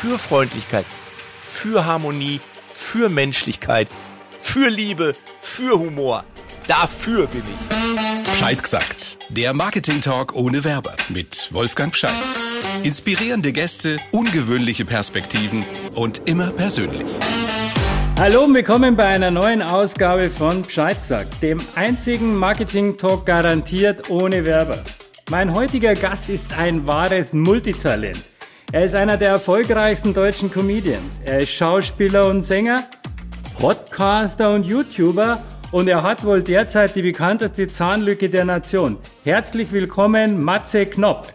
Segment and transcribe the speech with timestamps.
[0.00, 0.86] für Freundlichkeit,
[1.42, 2.40] für Harmonie,
[2.72, 3.86] für Menschlichkeit,
[4.40, 6.24] für Liebe, für Humor.
[6.66, 8.38] Dafür bin ich.
[8.38, 9.18] Scheid gesagt.
[9.28, 12.14] Der Marketing Talk ohne Werber mit Wolfgang Scheid.
[12.82, 15.62] Inspirierende Gäste, ungewöhnliche Perspektiven
[15.94, 17.04] und immer persönlich.
[18.18, 24.46] Hallo und willkommen bei einer neuen Ausgabe von Bescheid gesagt, dem einzigen Marketing-Talk garantiert ohne
[24.46, 24.82] Werber.
[25.30, 28.29] Mein heutiger Gast ist ein wahres Multitalent.
[28.72, 31.20] Er ist einer der erfolgreichsten deutschen Comedians.
[31.24, 32.84] Er ist Schauspieler und Sänger,
[33.58, 38.98] Podcaster und YouTuber und er hat wohl derzeit die bekannteste Zahnlücke der Nation.
[39.24, 41.34] Herzlich willkommen, Matze Knopp.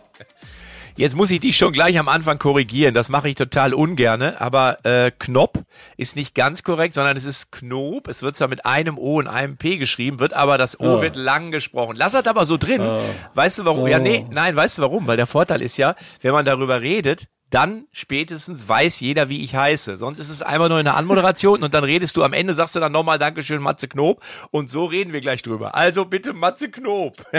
[0.97, 2.93] Jetzt muss ich dich schon gleich am Anfang korrigieren.
[2.93, 4.39] Das mache ich total ungerne.
[4.39, 5.65] Aber äh, Knopp
[5.97, 8.07] ist nicht ganz korrekt, sondern es ist Knob.
[8.07, 11.01] Es wird zwar mit einem O und einem P geschrieben, wird aber das O oh.
[11.01, 11.97] wird lang gesprochen.
[11.97, 12.79] Lass das aber so drin.
[12.79, 13.01] Oh.
[13.33, 13.81] Weißt du warum?
[13.83, 13.87] Oh.
[13.87, 15.05] Ja, nee, nein, weißt du warum?
[15.05, 19.55] Weil der Vorteil ist ja, wenn man darüber redet, dann spätestens weiß jeder, wie ich
[19.55, 19.97] heiße.
[19.97, 22.79] Sonst ist es einfach nur eine Anmoderation und dann redest du am Ende, sagst du
[22.79, 24.21] dann nochmal Dankeschön, Matze Knob.
[24.51, 25.75] Und so reden wir gleich drüber.
[25.75, 27.15] Also bitte Matze Knob.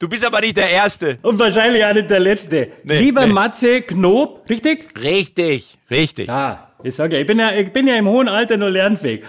[0.00, 1.18] Du bist aber nicht der Erste.
[1.22, 2.72] Und wahrscheinlich auch nicht der Letzte.
[2.82, 3.32] Nee, Lieber nee.
[3.32, 4.88] Matze Knob, richtig?
[5.00, 6.28] Richtig, richtig.
[6.28, 9.24] Ah, ich sage ja, ich bin ja, ich bin ja im hohen Alter nur lernfähig.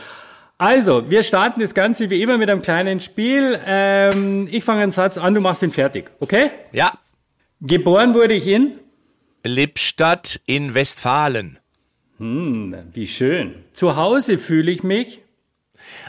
[0.58, 3.60] Also, wir starten das Ganze wie immer mit einem kleinen Spiel.
[3.66, 6.50] Ähm, ich fange einen Satz an, du machst ihn fertig, okay?
[6.72, 6.94] Ja.
[7.62, 8.72] Geboren wurde ich in?
[9.46, 11.60] Lippstadt in Westfalen.
[12.18, 13.56] Hm, wie schön.
[13.74, 15.22] Zu Hause fühle ich mich?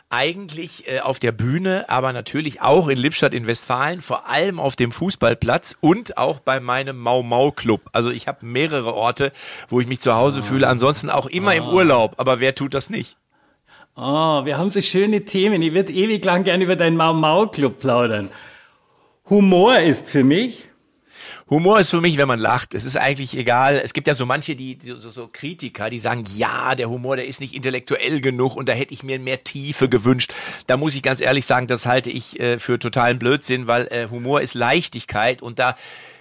[0.08, 4.74] eigentlich äh, auf der Bühne, aber natürlich auch in Lippstadt in Westfalen, vor allem auf
[4.74, 7.82] dem Fußballplatz und auch bei meinem Mau Mau Club.
[7.92, 9.32] Also ich habe mehrere Orte,
[9.68, 10.42] wo ich mich zu Hause oh.
[10.42, 11.58] fühle, ansonsten auch immer oh.
[11.58, 13.18] im Urlaub, aber wer tut das nicht?
[13.96, 15.62] Oh, wir haben so schöne Themen.
[15.62, 18.30] Ich würde ewig lang gerne über deinen Mau Mau Club plaudern.
[19.28, 20.68] Humor ist für mich
[21.48, 22.74] Humor ist für mich, wenn man lacht.
[22.74, 23.80] Es ist eigentlich egal.
[23.84, 27.26] Es gibt ja so manche, die, so, so Kritiker, die sagen, ja, der Humor, der
[27.26, 30.32] ist nicht intellektuell genug und da hätte ich mir mehr Tiefe gewünscht.
[30.66, 34.08] Da muss ich ganz ehrlich sagen, das halte ich äh, für totalen Blödsinn, weil äh,
[34.10, 35.76] Humor ist Leichtigkeit und da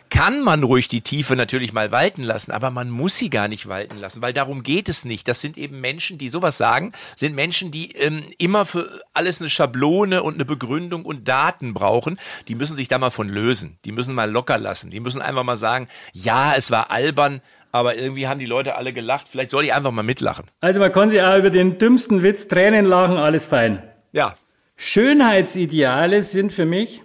[0.10, 3.68] kann man ruhig die Tiefe natürlich mal walten lassen, aber man muss sie gar nicht
[3.68, 5.28] walten lassen, weil darum geht es nicht.
[5.28, 9.50] Das sind eben Menschen, die sowas sagen, sind Menschen, die ähm, immer für alles eine
[9.50, 12.20] Schablone und eine Begründung und Daten brauchen.
[12.48, 13.78] Die müssen sich da mal von lösen.
[13.86, 14.92] Die müssen mal locker lassen.
[14.92, 17.42] Die müssen einfach mal sagen, ja, es war albern,
[17.72, 19.28] aber irgendwie haben die Leute alle gelacht.
[19.30, 20.46] Vielleicht soll ich einfach mal mitlachen.
[20.62, 23.84] Also man kann sich auch über den dümmsten Witz Tränen lachen, alles fein.
[24.12, 24.36] Ja.
[24.78, 27.02] Schönheitsideale sind für mich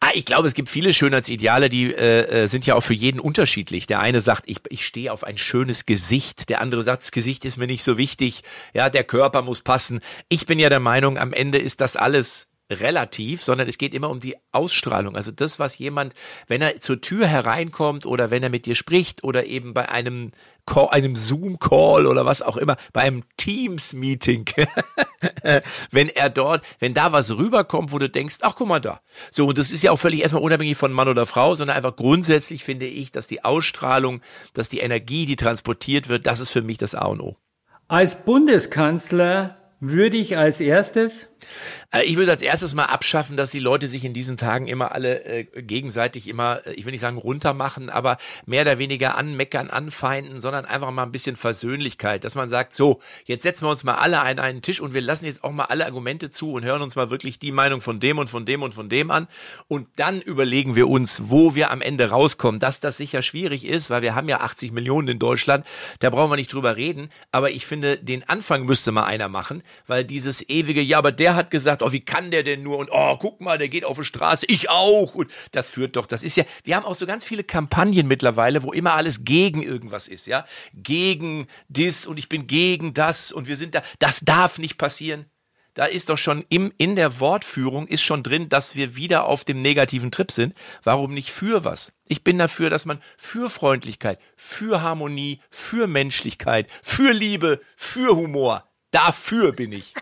[0.00, 3.18] Ah, ich glaube, es gibt viele Schönheitsideale, die äh, äh, sind ja auch für jeden
[3.18, 3.88] unterschiedlich.
[3.88, 6.48] Der eine sagt, ich, ich stehe auf ein schönes Gesicht.
[6.50, 8.42] Der andere sagt, das Gesicht ist mir nicht so wichtig.
[8.74, 9.98] Ja, der Körper muss passen.
[10.28, 14.10] Ich bin ja der Meinung, am Ende ist das alles relativ, sondern es geht immer
[14.10, 15.16] um die Ausstrahlung.
[15.16, 16.14] Also das, was jemand,
[16.46, 20.32] wenn er zur Tür hereinkommt oder wenn er mit dir spricht oder eben bei einem
[20.90, 24.44] einem Zoom-Call oder was auch immer, bei einem Teams-Meeting,
[25.90, 29.00] wenn er dort, wenn da was rüberkommt, wo du denkst, ach guck mal da.
[29.30, 31.96] So, und das ist ja auch völlig erstmal unabhängig von Mann oder Frau, sondern einfach
[31.96, 34.20] grundsätzlich finde ich, dass die Ausstrahlung,
[34.52, 37.36] dass die Energie, die transportiert wird, das ist für mich das A und O.
[37.88, 41.28] Als Bundeskanzler würde ich als erstes
[42.04, 45.24] ich würde als erstes mal abschaffen, dass die Leute sich in diesen Tagen immer alle
[45.24, 50.40] äh, gegenseitig immer, äh, ich will nicht sagen runtermachen, aber mehr oder weniger anmeckern, anfeinden,
[50.40, 53.94] sondern einfach mal ein bisschen Versöhnlichkeit, dass man sagt, so, jetzt setzen wir uns mal
[53.94, 56.82] alle an einen Tisch und wir lassen jetzt auch mal alle Argumente zu und hören
[56.82, 59.28] uns mal wirklich die Meinung von dem und von dem und von dem an
[59.66, 62.60] und dann überlegen wir uns, wo wir am Ende rauskommen.
[62.60, 65.66] Dass das sicher schwierig ist, weil wir haben ja 80 Millionen in Deutschland,
[66.00, 69.62] da brauchen wir nicht drüber reden, aber ich finde, den Anfang müsste mal einer machen,
[69.86, 72.76] weil dieses ewige, ja, aber der hat gesagt, oh, wie kann der denn nur?
[72.76, 75.14] Und oh, guck mal, der geht auf die Straße, ich auch.
[75.14, 78.62] Und das führt doch, das ist ja, wir haben auch so ganz viele Kampagnen mittlerweile,
[78.62, 80.44] wo immer alles gegen irgendwas ist, ja.
[80.74, 85.24] Gegen dies und ich bin gegen das und wir sind da, das darf nicht passieren.
[85.78, 89.44] Da ist doch schon im, in der Wortführung ist schon drin, dass wir wieder auf
[89.44, 90.54] dem negativen Trip sind.
[90.82, 91.92] Warum nicht für was?
[92.06, 98.68] Ich bin dafür, dass man für Freundlichkeit, für Harmonie, für Menschlichkeit, für Liebe, für Humor,
[98.90, 99.94] dafür bin ich.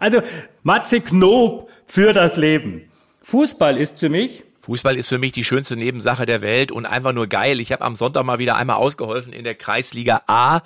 [0.00, 0.22] Also
[0.62, 2.90] Matze Knob für das Leben.
[3.22, 7.12] Fußball ist für mich Fußball ist für mich die schönste Nebensache der Welt und einfach
[7.12, 7.60] nur geil.
[7.60, 10.62] Ich habe am Sonntag mal wieder einmal ausgeholfen in der Kreisliga A,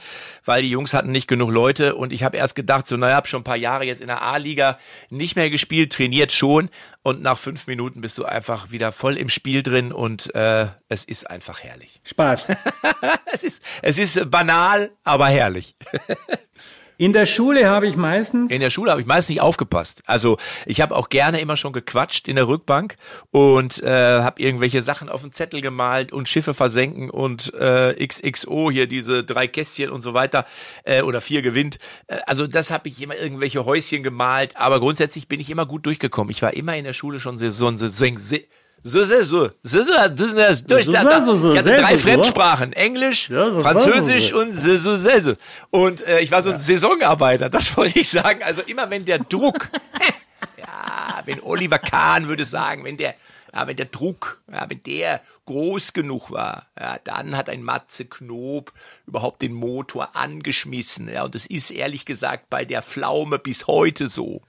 [0.47, 3.29] weil die Jungs hatten nicht genug Leute und ich habe erst gedacht, so naja, hab
[3.29, 4.79] schon ein paar Jahre jetzt in der A-Liga
[5.11, 6.71] nicht mehr gespielt, trainiert schon
[7.03, 11.05] und nach fünf Minuten bist du einfach wieder voll im Spiel drin und äh, es
[11.05, 12.01] ist einfach herrlich.
[12.05, 12.53] Spaß.
[13.35, 15.77] es ist es ist banal, aber herrlich.
[17.01, 18.51] In der Schule habe ich meistens.
[18.51, 20.03] In der Schule habe ich meistens nicht aufgepasst.
[20.05, 20.37] Also
[20.67, 22.97] ich habe auch gerne immer schon gequatscht in der Rückbank
[23.31, 28.71] und äh, habe irgendwelche Sachen auf den Zettel gemalt und Schiffe versenken und äh, XXO
[28.71, 30.45] hier diese drei Kästchen und so weiter
[30.85, 31.79] äh, oder vier gewinnt.
[32.07, 34.59] Äh, also das habe ich immer irgendwelche Häuschen gemalt.
[34.59, 36.31] Aber grundsätzlich bin ich immer gut durchgekommen.
[36.31, 38.37] Ich war immer in der Schule schon Saison, Saison, Saison so,
[38.83, 40.89] so, so, so, so, das ist durch.
[40.89, 45.35] Ich hatte drei Fremdsprachen, Englisch, Französisch und so, so, so, so.
[45.71, 48.43] Und äh, ich war so ein Saisonarbeiter, das wollte ich sagen.
[48.43, 49.69] Also immer wenn der Druck,
[50.59, 53.15] ja, wenn Oliver Kahn würde sagen, wenn der,
[53.53, 58.07] ja, wenn der Druck, ja, wenn der groß genug war, ja, dann hat ein Matze
[58.07, 58.73] Knob
[59.07, 61.11] überhaupt den Motor angeschmissen.
[61.11, 64.41] Ja, und das ist ehrlich gesagt bei der Pflaume bis heute so.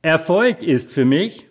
[0.00, 1.45] Erfolg ist für mich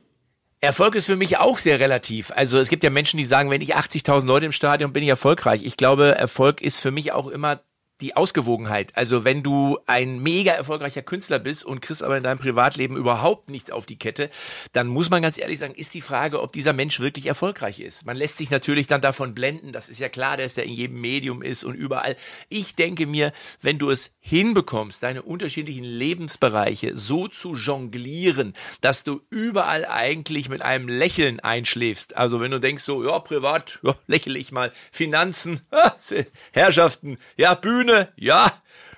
[0.66, 2.32] Erfolg ist für mich auch sehr relativ.
[2.32, 5.10] Also es gibt ja Menschen, die sagen, wenn ich 80.000 Leute im Stadion bin ich
[5.10, 5.64] erfolgreich.
[5.64, 7.60] Ich glaube, Erfolg ist für mich auch immer
[8.01, 8.92] die Ausgewogenheit.
[8.95, 13.50] Also wenn du ein mega erfolgreicher Künstler bist und kriegst aber in deinem Privatleben überhaupt
[13.50, 14.30] nichts auf die Kette,
[14.74, 18.06] dann muss man ganz ehrlich sagen, ist die Frage, ob dieser Mensch wirklich erfolgreich ist.
[18.06, 21.00] Man lässt sich natürlich dann davon blenden, das ist ja klar, dass der in jedem
[21.00, 22.18] Medium ist und überall.
[22.50, 23.31] Ich denke mir,
[23.62, 30.62] wenn du es hinbekommst, deine unterschiedlichen Lebensbereiche so zu jonglieren, dass du überall eigentlich mit
[30.62, 32.18] einem Lächeln einschläfst.
[32.18, 35.62] Also wenn du denkst so, ja, privat, ja, lächle ich mal, Finanzen,
[36.51, 38.52] Herrschaften, ja, Bühne, Bühne, ja.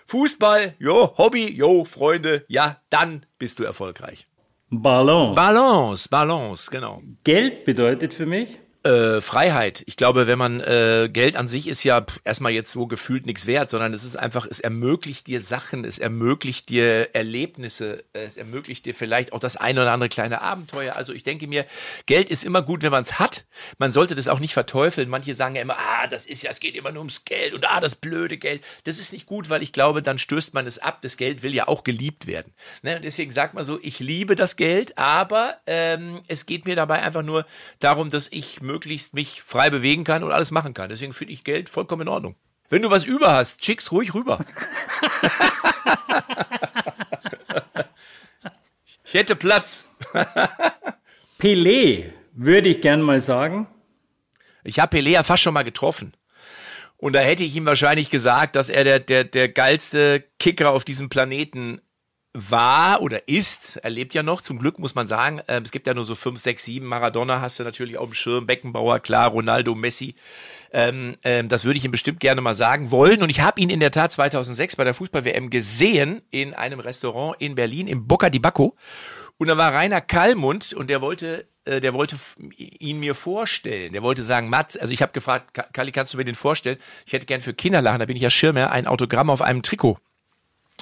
[0.05, 1.13] Fußball, jo.
[1.17, 1.83] Hobby, jo.
[1.85, 2.77] Freunde, ja.
[2.89, 4.27] Dann bist du erfolgreich.
[4.69, 5.35] Balance.
[5.35, 7.01] Balance, Balance, genau.
[7.23, 8.59] Geld bedeutet für mich?
[8.87, 9.83] Äh, Freiheit.
[9.85, 13.45] Ich glaube, wenn man äh, Geld an sich ist ja erstmal jetzt so gefühlt nichts
[13.45, 18.85] wert, sondern es ist einfach, es ermöglicht dir Sachen, es ermöglicht dir Erlebnisse, es ermöglicht
[18.85, 20.95] dir vielleicht auch das eine oder andere kleine Abenteuer.
[20.95, 21.65] Also ich denke mir,
[22.05, 23.43] Geld ist immer gut, wenn man es hat.
[23.77, 25.09] Man sollte das auch nicht verteufeln.
[25.09, 27.69] Manche sagen ja immer, ah, das ist ja, es geht immer nur ums Geld und
[27.69, 28.63] ah, das blöde Geld.
[28.85, 30.99] Das ist nicht gut, weil ich glaube, dann stößt man es ab.
[31.01, 32.53] Das Geld will ja auch geliebt werden.
[32.83, 32.95] Ne?
[32.95, 37.01] Und deswegen sagt man so, ich liebe das Geld, aber ähm, es geht mir dabei
[37.03, 37.45] einfach nur
[37.79, 40.89] darum, dass ich möglichst möglichst mich frei bewegen kann und alles machen kann.
[40.89, 42.35] Deswegen finde ich Geld vollkommen in Ordnung.
[42.69, 44.39] Wenn du was über hast, schick's ruhig rüber.
[49.03, 49.89] ich hätte Platz.
[51.39, 53.65] Pelé, würde ich gern mal sagen.
[54.63, 56.13] Ich habe Pelé ja fast schon mal getroffen.
[56.97, 60.83] Und da hätte ich ihm wahrscheinlich gesagt, dass er der, der, der geilste Kicker auf
[60.83, 61.81] diesem Planeten
[62.37, 65.41] war oder ist, er lebt ja noch, zum Glück muss man sagen.
[65.47, 66.85] Ähm, es gibt ja nur so fünf, sechs, sieben.
[66.85, 70.15] Maradona hast du natürlich auf dem Schirm, Beckenbauer, klar, Ronaldo, Messi.
[70.71, 73.23] Ähm, ähm, das würde ich ihm bestimmt gerne mal sagen wollen.
[73.23, 77.35] Und ich habe ihn in der Tat 2006 bei der Fußball-WM gesehen in einem Restaurant
[77.39, 78.75] in Berlin, im Bocca di Bacco.
[79.37, 82.17] Und da war Rainer Kallmund und der wollte, äh, der wollte
[82.57, 83.93] ihn mir vorstellen.
[83.93, 86.77] Der wollte sagen, Mats, also ich habe gefragt, Kalli, kannst du mir den vorstellen?
[87.05, 89.97] Ich hätte gern für Kinderlachen, da bin ich ja Schirmer, ein Autogramm auf einem Trikot.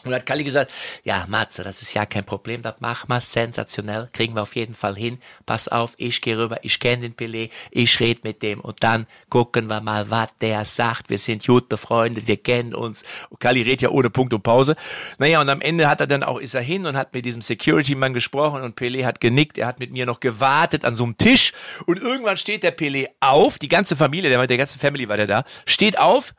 [0.05, 0.71] Und hat Kalli gesagt,
[1.03, 4.75] ja, Matze, das ist ja kein Problem, das machen wir sensationell, kriegen wir auf jeden
[4.75, 5.19] Fall hin.
[5.45, 9.07] Pass auf, ich gehe rüber, ich kenne den Pelé, ich rede mit dem und dann
[9.29, 11.09] gucken wir mal, was der sagt.
[11.09, 13.03] Wir sind gute Freunde, wir kennen uns.
[13.29, 14.75] Und Kalli redet ja ohne Punkt und Pause.
[15.17, 17.41] Naja, und am Ende hat er dann auch, ist er hin und hat mit diesem
[17.41, 21.17] Security-Mann gesprochen und Pelé hat genickt, er hat mit mir noch gewartet an so einem
[21.17, 21.51] Tisch
[21.87, 25.27] und irgendwann steht der Pelé auf, die ganze Familie, der, der ganze Family war der
[25.27, 26.35] da, steht auf,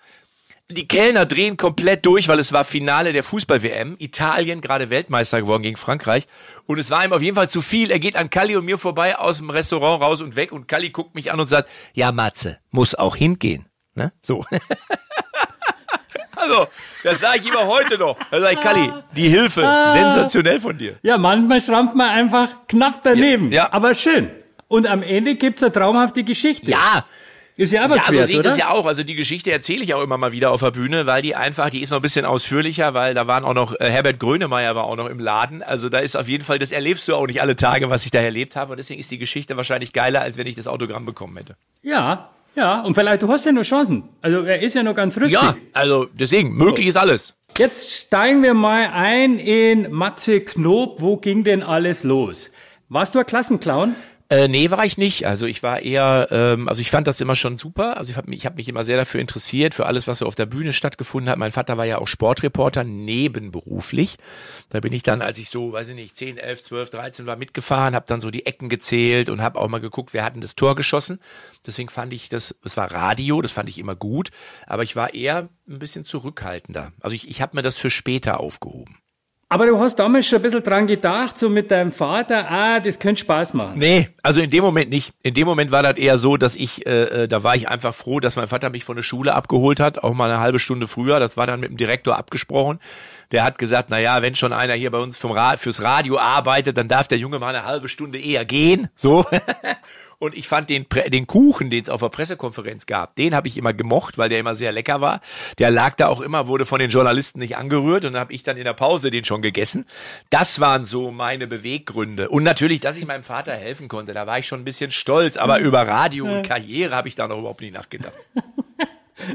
[0.69, 3.97] die Kellner drehen komplett durch, weil es war Finale der Fußball-WM.
[3.99, 6.27] Italien gerade Weltmeister geworden gegen Frankreich.
[6.67, 7.91] Und es war ihm auf jeden Fall zu viel.
[7.91, 10.51] Er geht an Kalli und mir vorbei aus dem Restaurant raus und weg.
[10.51, 13.67] Und Kalli guckt mich an und sagt, ja, Matze, muss auch hingehen.
[13.95, 14.13] Ne?
[14.23, 14.45] So.
[16.37, 16.67] also,
[17.05, 18.19] das sage ich immer heute noch.
[18.33, 19.61] Da sage ich, Kalli, die Hilfe,
[19.93, 20.97] sensationell von dir.
[21.02, 23.52] Ja, manchmal schrammt man einfach knapp daneben.
[23.52, 23.73] Ja, ja.
[23.73, 24.31] Aber schön.
[24.67, 26.69] Und am Ende gibt's eine traumhafte Geschichte.
[26.69, 27.05] Ja,
[27.57, 28.87] ist ja aber Ja, so sehe ich das ja auch.
[28.87, 31.71] Also die Geschichte erzähle ich auch immer mal wieder auf der Bühne, weil die einfach,
[31.71, 34.85] die ist noch ein bisschen ausführlicher, weil da waren auch noch, äh, Herbert Grönemeyer war
[34.85, 35.63] auch noch im Laden.
[35.63, 38.11] Also da ist auf jeden Fall, das erlebst du auch nicht alle Tage, was ich
[38.11, 38.73] da erlebt habe.
[38.73, 41.57] Und deswegen ist die Geschichte wahrscheinlich geiler, als wenn ich das Autogramm bekommen hätte.
[41.83, 42.83] Ja, ja.
[42.83, 44.05] Und vielleicht, du hast ja nur Chancen.
[44.21, 45.33] Also er ist ja noch ganz rüstig.
[45.33, 47.35] Ja, also deswegen, möglich ist alles.
[47.57, 51.01] Jetzt steigen wir mal ein in Matze Knob.
[51.01, 52.51] Wo ging denn alles los?
[52.91, 53.95] Warst du ein Klassenclown?
[54.28, 55.25] Äh, nee, war ich nicht.
[55.25, 57.97] Also ich war eher, ähm, also ich fand das immer schon super.
[57.97, 60.26] Also ich habe mich, ich hab mich immer sehr dafür interessiert, für alles, was so
[60.26, 61.38] auf der Bühne stattgefunden hat.
[61.38, 64.16] Mein Vater war ja auch Sportreporter, nebenberuflich.
[64.71, 67.37] Da bin ich dann, als ich so, weiß ich nicht, 10, 11, 12, 13 war,
[67.37, 70.40] mitgefahren, habe dann so die Ecken gezählt und habe auch mal geguckt, wer hat denn
[70.40, 71.21] das Tor geschossen.
[71.64, 74.30] Deswegen fand ich das, es war Radio, das fand ich immer gut.
[74.66, 76.92] Aber ich war eher ein bisschen zurückhaltender.
[77.00, 78.99] Also ich, ich habe mir das für später aufgehoben.
[79.49, 82.99] Aber du hast damals schon ein bisschen dran gedacht, so mit deinem Vater, ah, das
[82.99, 83.79] könnte Spaß machen.
[83.79, 85.12] Nee, also in dem Moment nicht.
[85.23, 87.95] In dem Moment war das eher so, dass ich, äh, äh, da war ich einfach
[87.95, 90.88] froh, dass mein Vater mich von der Schule abgeholt hat, auch mal eine halbe Stunde
[90.88, 91.21] früher.
[91.21, 92.81] Das war dann mit dem Direktor abgesprochen.
[93.33, 96.18] Der hat gesagt, na ja, wenn schon einer hier bei uns vom Ra fürs Radio
[96.18, 98.88] arbeitet, dann darf der Junge mal eine halbe Stunde eher gehen.
[98.99, 99.25] So.
[100.18, 103.59] Und ich fand den, den Kuchen, den es auf der Pressekonferenz gab, den habe ich
[103.59, 105.21] immer gemocht, weil der immer sehr lecker war.
[105.59, 108.56] Der lag da auch immer, wurde von den Journalisten nicht angerührt und habe ich dann
[108.56, 109.85] in der Pause den schon gegessen.
[110.30, 112.30] Das waren so meine Beweggründe.
[112.30, 115.37] Und natürlich, dass ich meinem Vater helfen konnte, da war ich schon ein bisschen stolz.
[115.37, 118.14] Aber über Radio und Karriere habe ich da noch überhaupt nicht nachgedacht.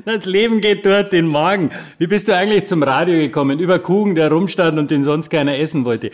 [0.05, 1.69] Das Leben geht dort den Magen.
[1.97, 3.59] Wie bist du eigentlich zum Radio gekommen?
[3.59, 6.11] Über Kuchen, der rumstand und den sonst keiner essen wollte.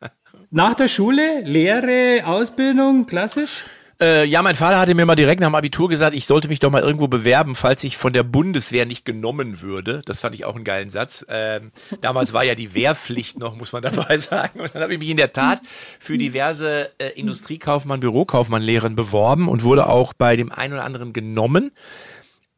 [0.50, 3.64] Nach der Schule, Lehre, Ausbildung, klassisch?
[3.98, 6.60] Äh, ja, mein Vater hatte mir mal direkt nach dem Abitur gesagt, ich sollte mich
[6.60, 10.02] doch mal irgendwo bewerben, falls ich von der Bundeswehr nicht genommen würde.
[10.04, 11.24] Das fand ich auch einen geilen Satz.
[11.30, 14.60] Ähm, damals war ja die Wehrpflicht noch, muss man dabei sagen.
[14.60, 15.62] Und dann habe ich mich in der Tat
[15.98, 21.72] für diverse äh, Industriekaufmann, Bürokaufmann-Lehren beworben und wurde auch bei dem einen oder anderen genommen.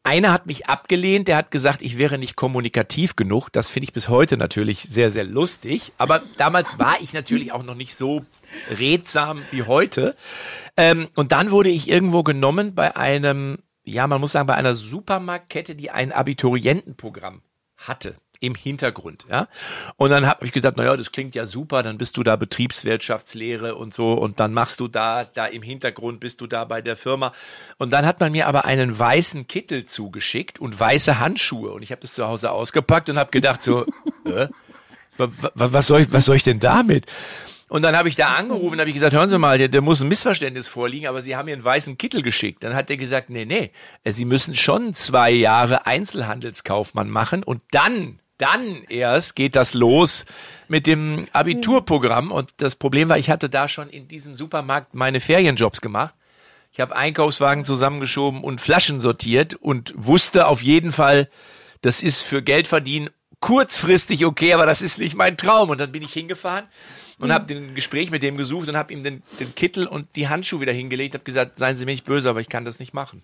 [0.08, 3.50] Einer hat mich abgelehnt, der hat gesagt, ich wäre nicht kommunikativ genug.
[3.50, 5.92] Das finde ich bis heute natürlich sehr, sehr lustig.
[5.98, 8.24] Aber damals war ich natürlich auch noch nicht so
[8.70, 10.16] redsam wie heute.
[10.78, 14.74] Ähm, und dann wurde ich irgendwo genommen bei einem, ja, man muss sagen, bei einer
[14.74, 17.42] Supermarktkette, die ein Abiturientenprogramm
[17.76, 19.48] hatte im Hintergrund, ja.
[19.96, 23.74] Und dann habe ich gesagt, naja, das klingt ja super, dann bist du da Betriebswirtschaftslehre
[23.74, 26.96] und so und dann machst du da, da im Hintergrund bist du da bei der
[26.96, 27.32] Firma.
[27.78, 31.90] Und dann hat man mir aber einen weißen Kittel zugeschickt und weiße Handschuhe und ich
[31.90, 33.86] habe das zu Hause ausgepackt und habe gedacht so,
[34.24, 34.48] äh,
[35.16, 37.06] was soll ich, was soll ich denn damit?
[37.68, 40.00] Und dann habe ich da angerufen, habe ich gesagt, hören Sie mal, der, der muss
[40.00, 42.64] ein Missverständnis vorliegen, aber Sie haben mir einen weißen Kittel geschickt.
[42.64, 43.72] Dann hat er gesagt, nee, nee,
[44.04, 50.24] Sie müssen schon zwei Jahre Einzelhandelskaufmann machen und dann, dann erst geht das los
[50.68, 52.32] mit dem Abiturprogramm.
[52.32, 56.14] Und das Problem war, ich hatte da schon in diesem Supermarkt meine Ferienjobs gemacht.
[56.72, 61.28] Ich habe Einkaufswagen zusammengeschoben und Flaschen sortiert und wusste auf jeden Fall,
[61.82, 65.70] das ist für Geld verdienen kurzfristig okay, aber das ist nicht mein Traum.
[65.70, 66.66] Und dann bin ich hingefahren
[67.18, 70.28] und habe den Gespräch mit dem gesucht und habe ihm den, den Kittel und die
[70.28, 72.94] Handschuhe wieder hingelegt, habe gesagt, seien Sie mir nicht böse, aber ich kann das nicht
[72.94, 73.22] machen.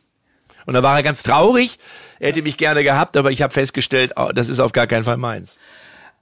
[0.67, 1.79] Und da war er ganz traurig.
[2.19, 5.05] Er hätte mich gerne gehabt, aber ich habe festgestellt, oh, das ist auf gar keinen
[5.05, 5.59] Fall meins.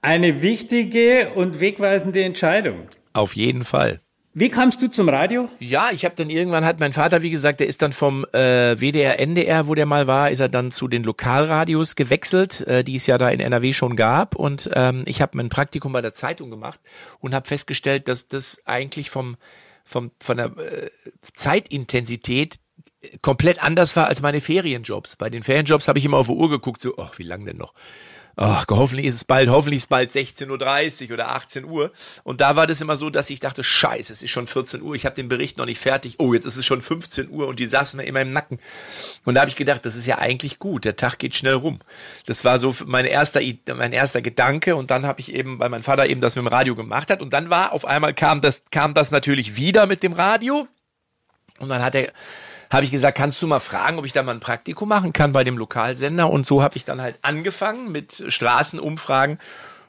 [0.01, 2.87] Eine wichtige und wegweisende Entscheidung.
[3.13, 3.99] Auf jeden Fall.
[4.35, 5.47] Wie kamst du zum Radio?
[5.59, 8.75] Ja, ich habe dann irgendwann hat mein Vater, wie gesagt, der ist dann vom äh,
[8.79, 12.95] WDR NDR, wo der mal war, ist er dann zu den Lokalradios gewechselt, äh, die
[12.95, 14.35] es ja da in NRW schon gab.
[14.35, 16.79] Und ähm, ich habe mein Praktikum bei der Zeitung gemacht
[17.19, 19.37] und habe festgestellt, dass das eigentlich vom
[19.85, 20.89] vom von der äh,
[21.33, 22.55] Zeitintensität
[23.21, 25.15] komplett anders war als meine Ferienjobs.
[25.15, 27.57] Bei den Ferienjobs habe ich immer auf die Uhr geguckt, so, ach, wie lang denn
[27.57, 27.73] noch?
[28.35, 31.91] ach, hoffentlich ist es bald, hoffentlich ist es bald 16.30 Uhr oder 18 Uhr.
[32.23, 34.95] Und da war das immer so, dass ich dachte, scheiße, es ist schon 14 Uhr,
[34.95, 36.15] ich habe den Bericht noch nicht fertig.
[36.19, 38.59] Oh, jetzt ist es schon 15 Uhr und die saßen mir immer im Nacken.
[39.25, 41.79] Und da habe ich gedacht, das ist ja eigentlich gut, der Tag geht schnell rum.
[42.25, 43.41] Das war so mein erster,
[43.75, 44.75] mein erster Gedanke.
[44.75, 47.21] Und dann habe ich eben, weil mein Vater eben das mit dem Radio gemacht hat.
[47.21, 50.67] Und dann war auf einmal kam das, kam das natürlich wieder mit dem Radio.
[51.59, 52.11] Und dann hat er
[52.73, 55.31] habe ich gesagt, kannst du mal fragen, ob ich da mal ein Praktikum machen kann
[55.31, 56.29] bei dem Lokalsender?
[56.29, 59.39] Und so habe ich dann halt angefangen mit Straßenumfragen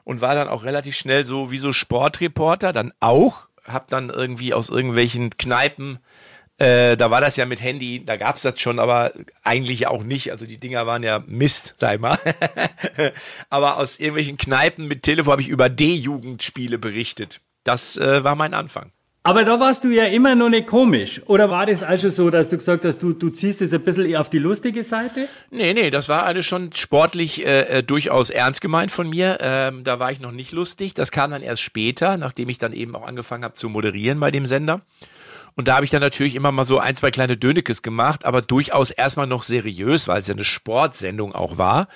[0.04, 4.52] und war dann auch relativ schnell so wie so Sportreporter, dann auch, habe dann irgendwie
[4.52, 5.98] aus irgendwelchen Kneipen
[6.58, 9.10] äh, da war das ja mit Handy, da gab's das schon, aber
[9.42, 10.30] eigentlich auch nicht.
[10.30, 12.18] Also die Dinger waren ja Mist, sag ich mal.
[13.50, 17.40] aber aus irgendwelchen Kneipen mit Telefon habe ich über D-Jugendspiele berichtet.
[17.64, 18.92] Das äh, war mein Anfang.
[19.26, 21.22] Aber da warst du ja immer noch nicht komisch.
[21.24, 24.14] Oder war das also so, dass du gesagt hast, du, du ziehst es ein bisschen
[24.16, 25.28] auf die lustige Seite?
[25.50, 29.38] Nee, nee, das war alles schon sportlich äh, äh, durchaus ernst gemeint von mir.
[29.40, 30.92] Ähm, da war ich noch nicht lustig.
[30.92, 34.30] Das kam dann erst später, nachdem ich dann eben auch angefangen habe zu moderieren bei
[34.30, 34.82] dem Sender.
[35.56, 38.42] Und da habe ich dann natürlich immer mal so ein, zwei kleine Dönekes gemacht, aber
[38.42, 41.88] durchaus erstmal noch seriös, weil es ja eine Sportsendung auch war.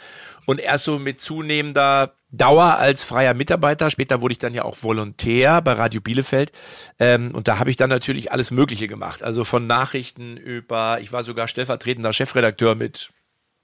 [0.46, 3.90] Und erst so mit zunehmender Dauer als freier Mitarbeiter.
[3.90, 6.52] Später wurde ich dann ja auch Volontär bei Radio Bielefeld.
[6.98, 9.22] Ähm, und da habe ich dann natürlich alles Mögliche gemacht.
[9.22, 13.10] Also von Nachrichten über, ich war sogar stellvertretender Chefredakteur mit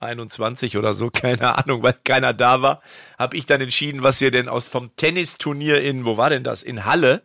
[0.01, 2.81] 21 oder so, keine Ahnung, weil keiner da war,
[3.19, 6.63] habe ich dann entschieden, was wir denn aus vom Tennisturnier in, wo war denn das?
[6.63, 7.23] In Halle.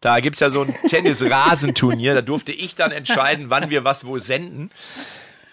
[0.00, 4.18] Da gibt's ja so ein Tennisrasenturnier, da durfte ich dann entscheiden, wann wir was wo
[4.18, 4.70] senden.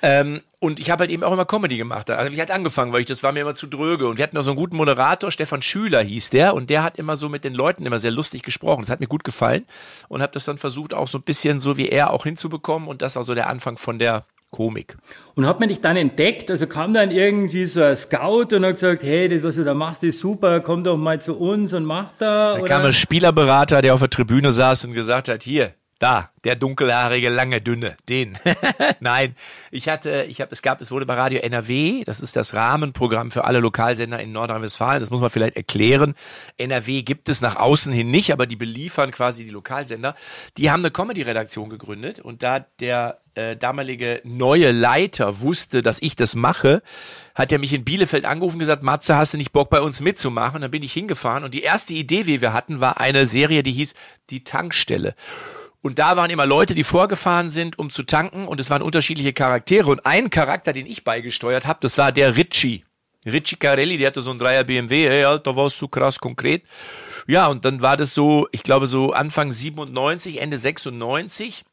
[0.02, 2.10] Ähm, und ich habe halt eben auch immer Comedy gemacht.
[2.10, 4.08] Also ich halt angefangen, weil ich das war mir immer zu dröge.
[4.08, 6.98] Und wir hatten noch so einen guten Moderator, Stefan Schüler hieß der, und der hat
[6.98, 8.82] immer so mit den Leuten immer sehr lustig gesprochen.
[8.82, 9.66] Das hat mir gut gefallen
[10.08, 12.88] und habe das dann versucht auch so ein bisschen so wie er auch hinzubekommen.
[12.88, 14.98] Und das war so der Anfang von der Komik.
[15.36, 16.52] Und hat man dich dann entdeckt?
[16.52, 19.74] Also kam dann irgendwie so ein Scout und hat gesagt, hey, das, was du da
[19.74, 22.54] machst, ist super, komm doch mal zu uns und mach da.
[22.54, 22.68] Da oder?
[22.68, 27.30] kam ein Spielerberater, der auf der Tribüne saß und gesagt hat, hier, Da, der dunkelhaarige,
[27.30, 28.36] lange, dünne, den.
[29.02, 29.36] Nein,
[29.70, 33.30] ich hatte, ich habe, es gab, es wurde bei Radio NRW, das ist das Rahmenprogramm
[33.30, 36.16] für alle Lokalsender in Nordrhein-Westfalen, das muss man vielleicht erklären.
[36.58, 40.16] NRW gibt es nach außen hin nicht, aber die beliefern quasi die Lokalsender.
[40.58, 46.16] Die haben eine Comedy-Redaktion gegründet und da der äh, damalige neue Leiter wusste, dass ich
[46.16, 46.82] das mache,
[47.36, 50.02] hat er mich in Bielefeld angerufen und gesagt, Matze, hast du nicht Bock bei uns
[50.02, 50.56] mitzumachen?
[50.56, 53.62] Und dann bin ich hingefahren und die erste Idee, wie wir hatten, war eine Serie,
[53.62, 53.94] die hieß
[54.32, 55.14] Die Tankstelle.
[55.82, 58.48] Und da waren immer Leute, die vorgefahren sind, um zu tanken.
[58.48, 59.90] Und es waren unterschiedliche Charaktere.
[59.90, 62.86] Und ein Charakter, den ich beigesteuert habe, das war der Ritchie.
[63.26, 65.08] Ritchie Carelli, der hatte so ein Dreier BMW.
[65.08, 66.64] Hey, Alter, warst du krass konkret.
[67.28, 71.64] Ja, und dann war das so, ich glaube so Anfang 97, Ende 96.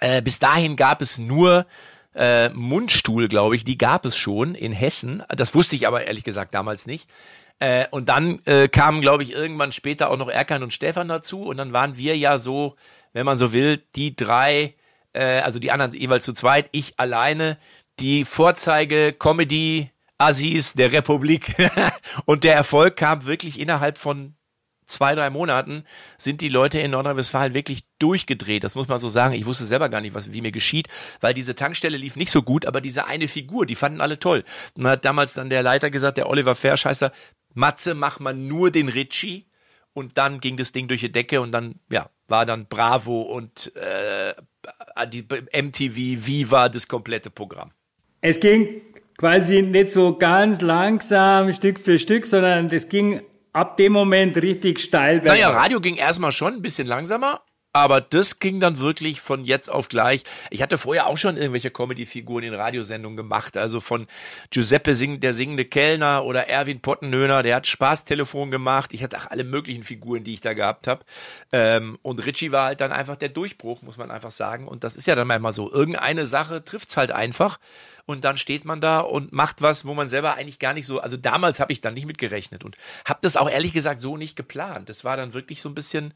[0.00, 1.66] Äh, bis dahin gab es nur
[2.14, 3.64] äh, Mundstuhl, glaube ich.
[3.64, 5.22] Die gab es schon in Hessen.
[5.28, 7.10] Das wusste ich aber ehrlich gesagt damals nicht.
[7.58, 11.42] Äh, und dann äh, kamen, glaube ich, irgendwann später auch noch Erkan und Stefan dazu.
[11.42, 12.76] Und dann waren wir ja so
[13.14, 14.74] wenn man so will, die drei,
[15.14, 17.56] äh, also die anderen jeweils zu zweit, ich alleine,
[17.98, 21.54] die Vorzeige Comedy Assis der Republik.
[22.26, 24.34] und der Erfolg kam wirklich innerhalb von
[24.86, 25.84] zwei, drei Monaten
[26.18, 28.64] sind die Leute in Nordrhein-Westfalen wirklich durchgedreht.
[28.64, 29.34] Das muss man so sagen.
[29.34, 30.88] Ich wusste selber gar nicht, was, wie mir geschieht,
[31.20, 34.44] weil diese Tankstelle lief nicht so gut, aber diese eine Figur, die fanden alle toll.
[34.76, 37.12] Und hat damals dann der Leiter gesagt, der Oliver Verscheißer,
[37.54, 39.46] Matze, mach mal nur den Ritchie.
[39.94, 43.74] Und dann ging das Ding durch die Decke und dann, ja, war dann Bravo und
[43.76, 44.34] äh,
[45.08, 47.70] die MTV, Viva, das komplette Programm.
[48.20, 48.82] Es ging
[49.16, 53.22] quasi nicht so ganz langsam, Stück für Stück, sondern das ging
[53.52, 55.22] ab dem Moment richtig steil.
[55.22, 57.40] Naja, Radio ging erstmal schon ein bisschen langsamer,
[57.74, 60.22] aber das ging dann wirklich von jetzt auf gleich.
[60.50, 63.56] Ich hatte vorher auch schon irgendwelche Comedy-Figuren in Radiosendungen gemacht.
[63.56, 64.06] Also von
[64.50, 68.94] Giuseppe Sing, der singende Kellner oder Erwin Pottenhöhner, der hat Spaßtelefon gemacht.
[68.94, 71.04] Ich hatte auch alle möglichen Figuren, die ich da gehabt habe.
[71.50, 74.68] Ähm, und Richie war halt dann einfach der Durchbruch, muss man einfach sagen.
[74.68, 75.68] Und das ist ja dann manchmal so.
[75.72, 77.58] Irgendeine Sache trifft's halt einfach.
[78.06, 81.00] Und dann steht man da und macht was, wo man selber eigentlich gar nicht so,
[81.00, 82.76] also damals habe ich dann nicht mitgerechnet und
[83.06, 84.90] habe das auch ehrlich gesagt so nicht geplant.
[84.90, 86.12] Das war dann wirklich so ein bisschen,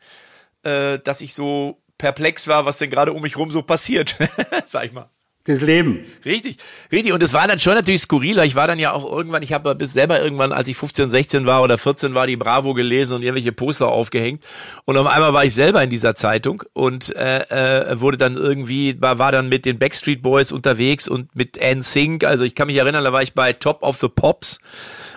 [0.62, 4.16] äh, dass ich so perplex war, was denn gerade um mich rum so passiert,
[4.64, 5.10] sag ich mal.
[5.48, 6.04] Das Leben.
[6.26, 6.58] Richtig,
[6.92, 7.14] richtig.
[7.14, 8.44] Und es war dann schon natürlich skurriler.
[8.44, 11.46] Ich war dann ja auch irgendwann, ich habe bis selber irgendwann, als ich 15, 16
[11.46, 14.44] war oder 14 war, die Bravo gelesen und irgendwelche Poster aufgehängt.
[14.84, 19.00] Und auf einmal war ich selber in dieser Zeitung und äh, äh, wurde dann irgendwie,
[19.00, 22.24] war, war dann mit den Backstreet Boys unterwegs und mit Anne Sink.
[22.24, 24.58] Also ich kann mich erinnern, da war ich bei Top of the Pops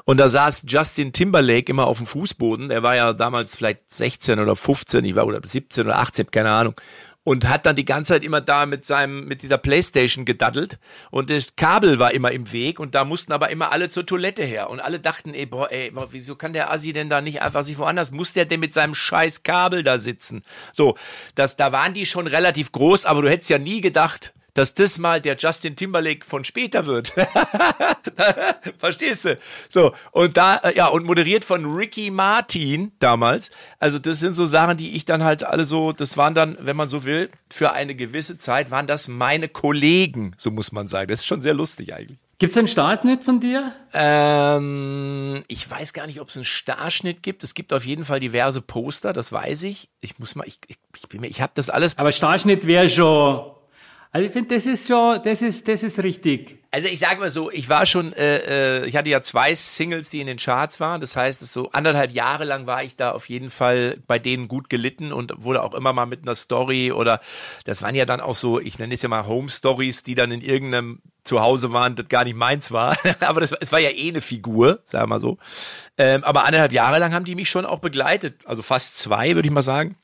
[0.06, 2.72] und da saß Justin Timberlake immer auf dem Fußboden.
[2.72, 6.52] Er war ja damals vielleicht 16 oder 15, ich war oder 17 oder 18, keine
[6.52, 6.76] Ahnung.
[7.24, 10.80] Und hat dann die ganze Zeit immer da mit seinem, mit dieser Playstation gedaddelt.
[11.12, 12.80] Und das Kabel war immer im Weg.
[12.80, 14.72] Und da mussten aber immer alle zur Toilette her.
[14.72, 17.78] Und alle dachten, ey, boah, ey, wieso kann der Assi denn da nicht einfach sich
[17.78, 18.12] woanders?
[18.12, 20.44] Muss der denn mit seinem scheiß Kabel da sitzen?
[20.74, 20.98] So,
[21.36, 24.98] das, da waren die schon relativ groß, aber du hättest ja nie gedacht, dass das
[24.98, 27.14] mal der Justin Timberlake von später wird.
[28.80, 29.38] Verstehst du?
[29.70, 33.52] So, und da, äh, ja, und moderiert von Ricky Martin damals.
[33.80, 36.76] Also, das sind so Sachen, die ich dann halt alle so, das waren dann, wenn
[36.76, 41.08] man so will, für eine gewisse Zeit waren das meine Kollegen, so muss man sagen.
[41.08, 42.20] Das ist schon sehr lustig eigentlich.
[42.42, 43.72] Gibt es einen Startschnitt von dir?
[43.94, 47.44] Ähm, ich weiß gar nicht, ob es einen Startschnitt gibt.
[47.44, 49.90] Es gibt auf jeden Fall diverse Poster, das weiß ich.
[50.00, 52.00] Ich muss mal, ich, ich, ich bin mir, ich habe das alles.
[52.00, 53.52] Aber Startschnitt wäre schon
[54.14, 56.62] also ich finde, das ist schon, das ist, das ist richtig.
[56.70, 60.10] Also ich sage mal so, ich war schon, äh, äh, ich hatte ja zwei Singles,
[60.10, 61.00] die in den Charts waren.
[61.00, 64.70] Das heißt, so anderthalb Jahre lang war ich da auf jeden Fall bei denen gut
[64.70, 67.22] gelitten und wurde auch immer mal mit einer Story oder
[67.64, 70.32] das waren ja dann auch so, ich nenne es ja mal Home Stories, die dann
[70.32, 72.98] in irgendeinem Zuhause waren, das gar nicht meins war.
[73.22, 75.38] aber das, es war ja eh eine Figur, sagen wir mal so.
[75.98, 78.46] Ähm, aber anderthalb Jahre lang haben die mich schon auch begleitet.
[78.46, 79.96] Also fast zwei, würde ich mal sagen.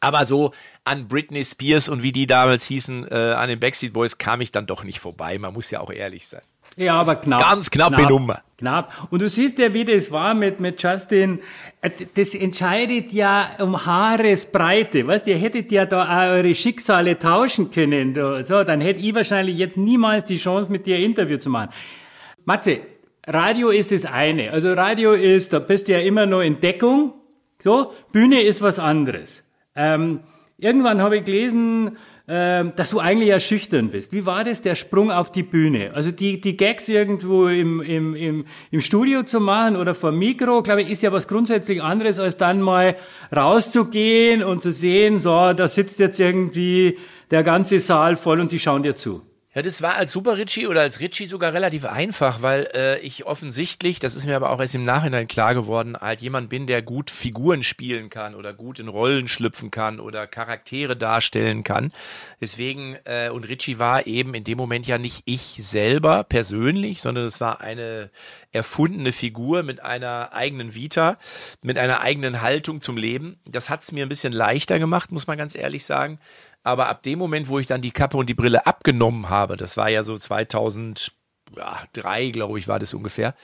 [0.00, 0.52] Aber so
[0.84, 4.50] an Britney Spears und wie die damals hießen, äh, an den Backstreet Boys kam ich
[4.50, 5.38] dann doch nicht vorbei.
[5.38, 6.42] Man muss ja auch ehrlich sein.
[6.76, 7.40] Ja, aber knapp.
[7.40, 8.42] Ganz knappe knapp, Nummer.
[8.58, 9.08] Knapp.
[9.10, 11.40] Und du siehst ja, wie das war mit, mit Justin.
[11.80, 15.06] Äh, das entscheidet ja um Haaresbreite.
[15.06, 18.14] Weißt ihr hättet ja da auch eure Schicksale tauschen können.
[18.44, 21.70] So, dann hätte ich wahrscheinlich jetzt niemals die Chance, mit dir ein Interview zu machen.
[22.44, 22.80] Matze,
[23.26, 24.52] Radio ist das eine.
[24.52, 27.14] Also Radio ist, da bist du ja immer nur in Deckung.
[27.62, 29.44] So, Bühne ist was anderes.
[29.74, 30.20] Ähm,
[30.58, 31.96] irgendwann habe ich gelesen,
[32.32, 34.12] ähm, dass du eigentlich ja schüchtern bist.
[34.12, 35.92] Wie war das, der Sprung auf die Bühne?
[35.94, 40.62] Also die, die Gags irgendwo im, im, im, im Studio zu machen oder vor Mikro,
[40.62, 42.94] glaube ich, ist ja was grundsätzlich anderes, als dann mal
[43.34, 46.98] rauszugehen und zu sehen, so, da sitzt jetzt irgendwie
[47.32, 49.22] der ganze Saal voll und die schauen dir zu.
[49.52, 53.26] Ja, das war als Super Ritchie oder als Ritchie sogar relativ einfach, weil äh, ich
[53.26, 56.82] offensichtlich, das ist mir aber auch erst im Nachhinein klar geworden, halt jemand bin, der
[56.82, 61.92] gut Figuren spielen kann oder gut in Rollen schlüpfen kann oder Charaktere darstellen kann.
[62.40, 67.24] Deswegen, äh, und Ritchie war eben in dem Moment ja nicht ich selber persönlich, sondern
[67.24, 68.10] es war eine
[68.52, 71.18] erfundene Figur mit einer eigenen Vita,
[71.60, 73.40] mit einer eigenen Haltung zum Leben.
[73.46, 76.20] Das hat's mir ein bisschen leichter gemacht, muss man ganz ehrlich sagen.
[76.62, 79.76] Aber ab dem Moment, wo ich dann die Kappe und die Brille abgenommen habe, das
[79.76, 83.34] war ja so 2003, glaube ich, war das ungefähr,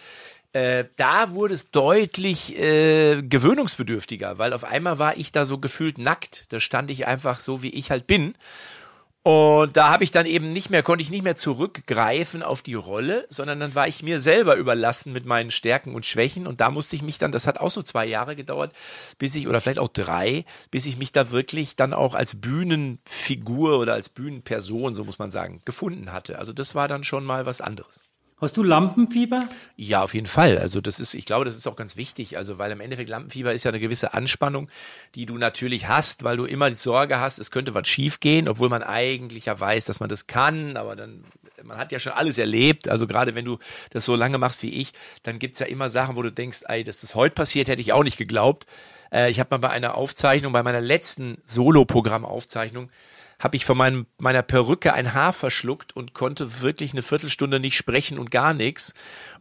[0.52, 5.98] äh, da wurde es deutlich äh, gewöhnungsbedürftiger, weil auf einmal war ich da so gefühlt
[5.98, 6.46] nackt.
[6.50, 8.34] Da stand ich einfach so, wie ich halt bin.
[9.26, 12.74] Und da habe ich dann eben nicht mehr, konnte ich nicht mehr zurückgreifen auf die
[12.74, 16.46] Rolle, sondern dann war ich mir selber überlassen mit meinen Stärken und Schwächen.
[16.46, 18.72] Und da musste ich mich dann, das hat auch so zwei Jahre gedauert,
[19.18, 23.80] bis ich, oder vielleicht auch drei, bis ich mich da wirklich dann auch als Bühnenfigur
[23.80, 26.38] oder als Bühnenperson, so muss man sagen, gefunden hatte.
[26.38, 28.05] Also das war dann schon mal was anderes.
[28.38, 29.48] Hast du Lampenfieber?
[29.76, 30.58] Ja, auf jeden Fall.
[30.58, 32.36] Also das ist, ich glaube, das ist auch ganz wichtig.
[32.36, 34.68] Also weil im Endeffekt Lampenfieber ist ja eine gewisse Anspannung,
[35.14, 38.68] die du natürlich hast, weil du immer die Sorge hast, es könnte was schiefgehen, obwohl
[38.68, 41.24] man eigentlich ja weiß, dass man das kann, aber dann,
[41.62, 42.90] man hat ja schon alles erlebt.
[42.90, 46.16] Also gerade wenn du das so lange machst wie ich, dann gibt's ja immer Sachen,
[46.16, 48.66] wo du denkst, ey, dass das heute passiert, hätte ich auch nicht geglaubt.
[49.10, 52.90] Äh, ich habe mal bei einer Aufzeichnung, bei meiner letzten Solo-Programm-Aufzeichnung,
[53.38, 57.76] habe ich von meinem, meiner Perücke ein Haar verschluckt und konnte wirklich eine Viertelstunde nicht
[57.76, 58.94] sprechen und gar nichts.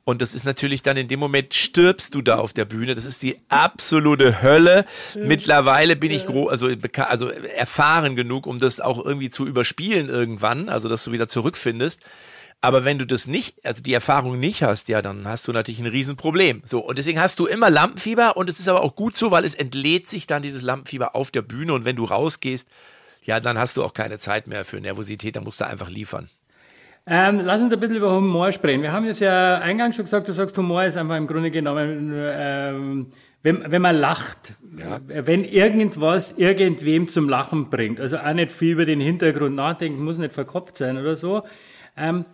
[0.04, 2.94] Und das ist natürlich dann in dem Moment stirbst du da auf der Bühne.
[2.94, 4.86] Das ist die absolute Hölle.
[5.16, 10.70] Mittlerweile bin ich gro also, also erfahren genug, um das auch irgendwie zu überspielen irgendwann,
[10.70, 12.02] also dass du wieder zurückfindest.
[12.62, 15.80] Aber wenn du das nicht, also die Erfahrung nicht hast, ja, dann hast du natürlich
[15.80, 16.62] ein Riesenproblem.
[16.66, 19.46] So, und deswegen hast du immer Lampenfieber und es ist aber auch gut so, weil
[19.46, 22.68] es entlädt sich dann dieses Lampenfieber auf der Bühne und wenn du rausgehst,
[23.26, 26.30] ja, dann hast du auch keine Zeit mehr für Nervosität, dann musst du einfach liefern.
[27.08, 28.82] Ähm, lass uns ein bisschen über Humor sprechen.
[28.82, 32.12] Wir haben jetzt ja eingangs schon gesagt, du sagst, Humor ist einfach im Grunde genommen,
[32.16, 33.12] ähm,
[33.44, 35.00] wenn, wenn man lacht, ja.
[35.06, 40.18] wenn irgendwas irgendwem zum Lachen bringt, also auch nicht viel über den Hintergrund nachdenken, muss
[40.18, 41.44] nicht verkopft sein oder so.
[41.96, 42.26] Ähm,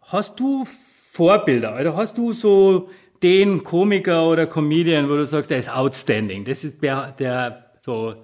[0.00, 0.64] hast du
[1.10, 6.44] Vorbilder oder hast du so den Komiker oder Comedian, wo du sagst, der ist outstanding,
[6.44, 8.14] das ist der, der so,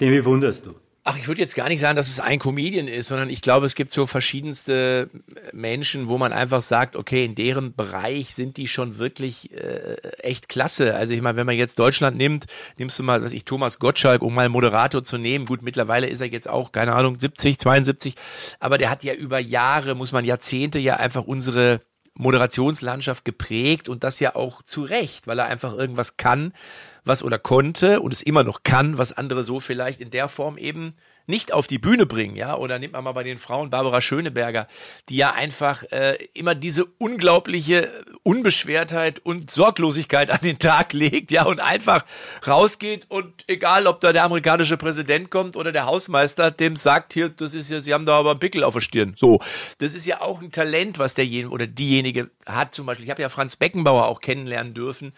[0.00, 0.74] den bewunderst du?
[1.02, 3.64] Ach, ich würde jetzt gar nicht sagen, dass es ein Comedian ist, sondern ich glaube,
[3.64, 5.08] es gibt so verschiedenste
[5.52, 10.50] Menschen, wo man einfach sagt, okay, in deren Bereich sind die schon wirklich äh, echt
[10.50, 10.94] klasse.
[10.94, 12.44] Also ich meine, wenn man jetzt Deutschland nimmt,
[12.76, 15.46] nimmst du mal, was ich, Thomas Gottschalk, um mal Moderator zu nehmen.
[15.46, 18.14] Gut, mittlerweile ist er jetzt auch, keine Ahnung, 70, 72,
[18.58, 21.80] aber der hat ja über Jahre, muss man Jahrzehnte ja einfach unsere
[22.14, 26.52] Moderationslandschaft geprägt und das ja auch zu Recht, weil er einfach irgendwas kann,
[27.04, 30.58] was oder konnte und es immer noch kann, was andere so vielleicht in der Form
[30.58, 30.94] eben
[31.30, 34.66] nicht auf die Bühne bringen, ja, oder nimmt man mal bei den Frauen Barbara Schöneberger,
[35.08, 37.88] die ja einfach äh, immer diese unglaubliche
[38.22, 42.04] Unbeschwertheit und Sorglosigkeit an den Tag legt, ja, und einfach
[42.46, 47.28] rausgeht und egal, ob da der amerikanische Präsident kommt oder der Hausmeister, dem sagt hier,
[47.30, 49.14] das ist ja, sie haben da aber einen Pickel auf der Stirn.
[49.16, 49.40] So,
[49.78, 52.74] das ist ja auch ein Talent, was derjenige oder diejenige hat.
[52.74, 55.12] Zum Beispiel, ich habe ja Franz Beckenbauer auch kennenlernen dürfen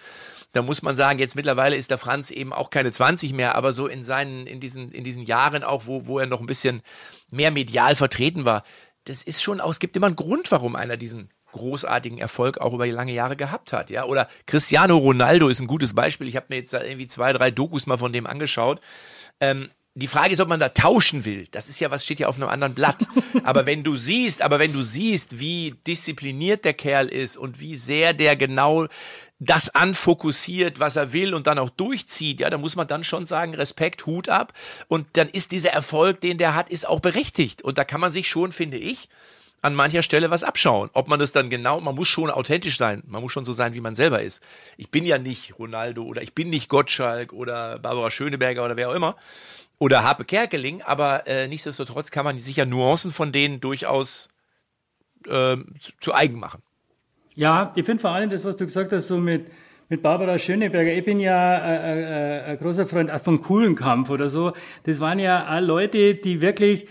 [0.52, 3.72] da muss man sagen, jetzt mittlerweile ist der Franz eben auch keine 20 mehr, aber
[3.72, 6.82] so in seinen, in diesen, in diesen Jahren auch, wo, wo er noch ein bisschen
[7.30, 8.62] mehr medial vertreten war,
[9.04, 12.74] das ist schon auch, es gibt immer einen Grund, warum einer diesen großartigen Erfolg auch
[12.74, 14.04] über lange Jahre gehabt hat, ja.
[14.04, 16.28] Oder Cristiano Ronaldo ist ein gutes Beispiel.
[16.28, 18.80] Ich habe mir jetzt da irgendwie zwei, drei Dokus mal von dem angeschaut.
[19.40, 21.46] Ähm, die Frage ist, ob man da tauschen will.
[21.50, 23.06] Das ist ja was steht ja auf einem anderen Blatt.
[23.44, 27.76] Aber wenn du siehst, aber wenn du siehst, wie diszipliniert der Kerl ist und wie
[27.76, 28.86] sehr der genau
[29.40, 33.26] das anfokussiert, was er will und dann auch durchzieht, ja, da muss man dann schon
[33.26, 34.52] sagen, Respekt, Hut ab.
[34.86, 37.62] Und dann ist dieser Erfolg, den der hat, ist auch berechtigt.
[37.62, 39.08] Und da kann man sich schon, finde ich,
[39.60, 40.90] an mancher Stelle was abschauen.
[40.92, 43.74] Ob man das dann genau, man muss schon authentisch sein, man muss schon so sein,
[43.74, 44.42] wie man selber ist.
[44.76, 48.90] Ich bin ja nicht Ronaldo oder ich bin nicht Gottschalk oder Barbara Schöneberger oder wer
[48.90, 49.16] auch immer
[49.82, 54.28] oder Harpe Kerkeling, aber äh, nichtsdestotrotz kann man sicher Nuancen von denen durchaus
[55.26, 55.56] äh,
[56.00, 56.62] zu eigen machen.
[57.34, 59.46] Ja, ich finde vor allem das, was du gesagt hast, so mit,
[59.88, 60.92] mit Barbara Schöneberger.
[60.92, 64.52] Ich bin ja äh, äh, äh ein großer Freund auch vom coolen Kampf oder so.
[64.84, 66.86] Das waren ja auch Leute, die wirklich,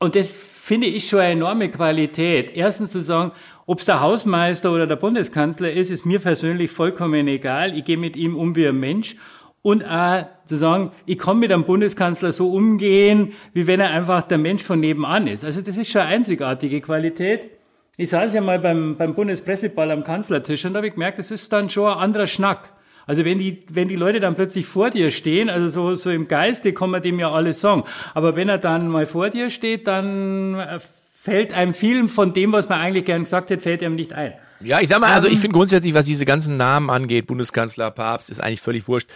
[0.00, 2.56] und das finde ich schon eine enorme Qualität.
[2.56, 3.30] Erstens zu sagen,
[3.66, 7.78] ob es der Hausmeister oder der Bundeskanzler ist, ist mir persönlich vollkommen egal.
[7.78, 9.14] Ich gehe mit ihm um wie ein Mensch.
[9.62, 14.22] Und auch zu sagen, ich kann mit einem Bundeskanzler so umgehen, wie wenn er einfach
[14.22, 15.44] der Mensch von nebenan ist.
[15.44, 17.50] Also das ist schon eine einzigartige Qualität.
[17.96, 21.32] Ich saß ja mal beim, beim Bundespresseball am Kanzlertisch und da habe ich gemerkt, das
[21.32, 22.72] ist dann schon ein anderer Schnack.
[23.08, 26.28] Also wenn die, wenn die Leute dann plötzlich vor dir stehen, also so, so im
[26.28, 27.84] Geiste kann man dem ja alles sagen.
[28.14, 30.78] Aber wenn er dann mal vor dir steht, dann äh,
[31.14, 34.34] fällt einem vielen von dem, was man eigentlich gern gesagt hat, fällt einem nicht ein.
[34.60, 38.28] Ja, ich sag mal, also ich finde grundsätzlich, was diese ganzen Namen angeht, Bundeskanzler, Papst,
[38.28, 39.08] ist eigentlich völlig wurscht.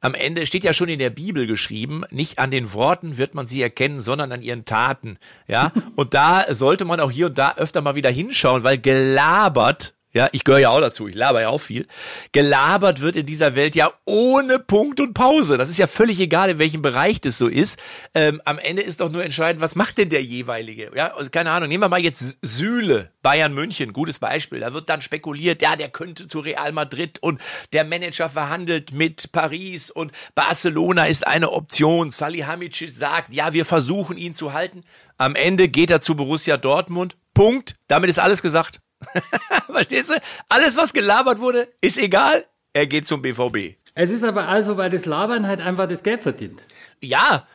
[0.00, 3.46] Am Ende steht ja schon in der Bibel geschrieben, nicht an den Worten wird man
[3.46, 5.18] sie erkennen, sondern an ihren Taten.
[5.46, 9.94] Ja, und da sollte man auch hier und da öfter mal wieder hinschauen, weil gelabert
[10.12, 11.86] ja, ich gehöre ja auch dazu, ich laber ja auch viel.
[12.32, 15.56] Gelabert wird in dieser Welt ja ohne Punkt und Pause.
[15.56, 17.78] Das ist ja völlig egal, in welchem Bereich das so ist.
[18.12, 20.90] Ähm, am Ende ist doch nur entscheidend, was macht denn der jeweilige?
[20.96, 24.58] Ja, also keine Ahnung, nehmen wir mal jetzt Sühle, Bayern München, gutes Beispiel.
[24.58, 27.40] Da wird dann spekuliert, ja, der könnte zu Real Madrid und
[27.72, 32.10] der Manager verhandelt mit Paris und Barcelona ist eine Option.
[32.10, 34.82] Salihamidzic sagt, ja, wir versuchen ihn zu halten.
[35.18, 37.16] Am Ende geht er zu Borussia Dortmund.
[37.32, 37.76] Punkt.
[37.86, 38.80] Damit ist alles gesagt.
[39.66, 40.14] Verstehst du?
[40.48, 42.44] Alles, was gelabert wurde, ist egal.
[42.72, 43.76] Er geht zum BVB.
[43.94, 46.62] Es ist aber also, weil das Labern halt einfach das Geld verdient.
[47.02, 47.46] Ja,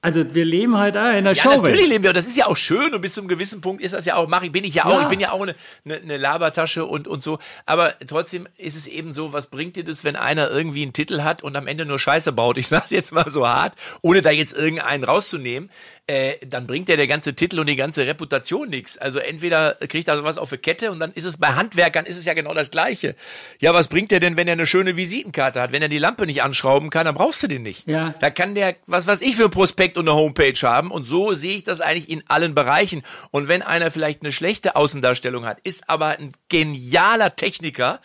[0.00, 1.50] Also wir leben halt auch in einer Ja, Show.
[1.62, 2.12] natürlich leben wir.
[2.12, 4.26] Das ist ja auch schön und bis zu einem gewissen Punkt ist das ja auch,
[4.26, 5.02] mach ich, bin ich ja auch, Ja.
[5.02, 7.38] ich bin ja auch eine, eine, eine Labertasche und, und so.
[7.66, 11.20] Aber trotzdem ist es eben so, was bringt dir das, wenn einer irgendwie einen Titel
[11.22, 12.56] hat und am Ende nur Scheiße baut?
[12.58, 15.70] Ich sag's jetzt mal so hart, ohne da jetzt irgendeinen rauszunehmen.
[16.08, 18.98] Äh, dann bringt ja der ganze Titel und die ganze Reputation nichts.
[18.98, 22.18] Also entweder kriegt er was auf die Kette und dann ist es bei Handwerkern ist
[22.18, 23.14] es ja genau das Gleiche.
[23.60, 25.70] Ja, was bringt der denn, wenn er eine schöne Visitenkarte hat?
[25.70, 27.86] Wenn er die Lampe nicht anschrauben kann, dann brauchst du den nicht.
[27.86, 28.16] Ja.
[28.18, 30.90] Da kann der, was weiß ich, für ein Prospekt und eine Homepage haben.
[30.90, 33.04] Und so sehe ich das eigentlich in allen Bereichen.
[33.30, 38.00] Und wenn einer vielleicht eine schlechte Außendarstellung hat, ist aber ein genialer Techniker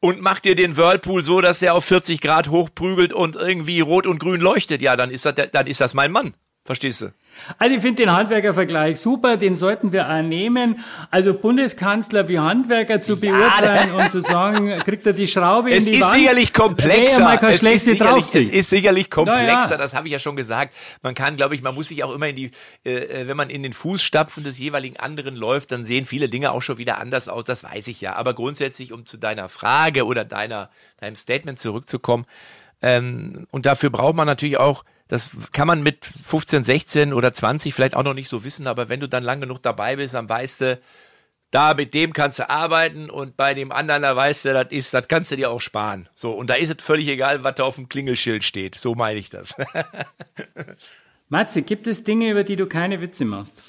[0.00, 4.06] und macht dir den Whirlpool so, dass der auf 40 Grad hochprügelt und irgendwie rot
[4.06, 6.34] und grün leuchtet, ja, dann ist das, dann ist das mein Mann.
[6.64, 7.12] Verstehst du?
[7.58, 10.84] Also ich finde den Handwerkervergleich super, den sollten wir auch nehmen.
[11.10, 15.92] Also Bundeskanzler wie Handwerker zu beurteilen und zu sagen, kriegt er die Schraube Es in
[15.92, 16.14] die ist Wand?
[16.14, 17.36] sicherlich komplexer.
[17.38, 19.76] keine es, ist sicherlich, es ist sicherlich komplexer, ja.
[19.76, 20.74] das habe ich ja schon gesagt.
[21.02, 22.50] Man kann, glaube ich, man muss sich auch immer in die,
[22.84, 26.52] äh, äh, wenn man in den Fußstapfen des jeweiligen anderen läuft, dann sehen viele Dinge
[26.52, 28.14] auch schon wieder anders aus, das weiß ich ja.
[28.16, 30.70] Aber grundsätzlich, um zu deiner Frage oder deiner,
[31.00, 32.26] deinem Statement zurückzukommen,
[32.80, 37.74] ähm, und dafür braucht man natürlich auch, das kann man mit 15, 16 oder 20
[37.74, 40.28] vielleicht auch noch nicht so wissen, aber wenn du dann lang genug dabei bist, dann
[40.28, 40.80] weißt du,
[41.50, 44.92] da mit dem kannst du arbeiten und bei dem anderen, da weißt du, das ist,
[44.92, 46.08] das kannst du dir auch sparen.
[46.14, 48.74] So, und da ist es völlig egal, was da auf dem Klingelschild steht.
[48.74, 49.56] So meine ich das.
[51.30, 53.62] Matze, gibt es Dinge, über die du keine Witze machst?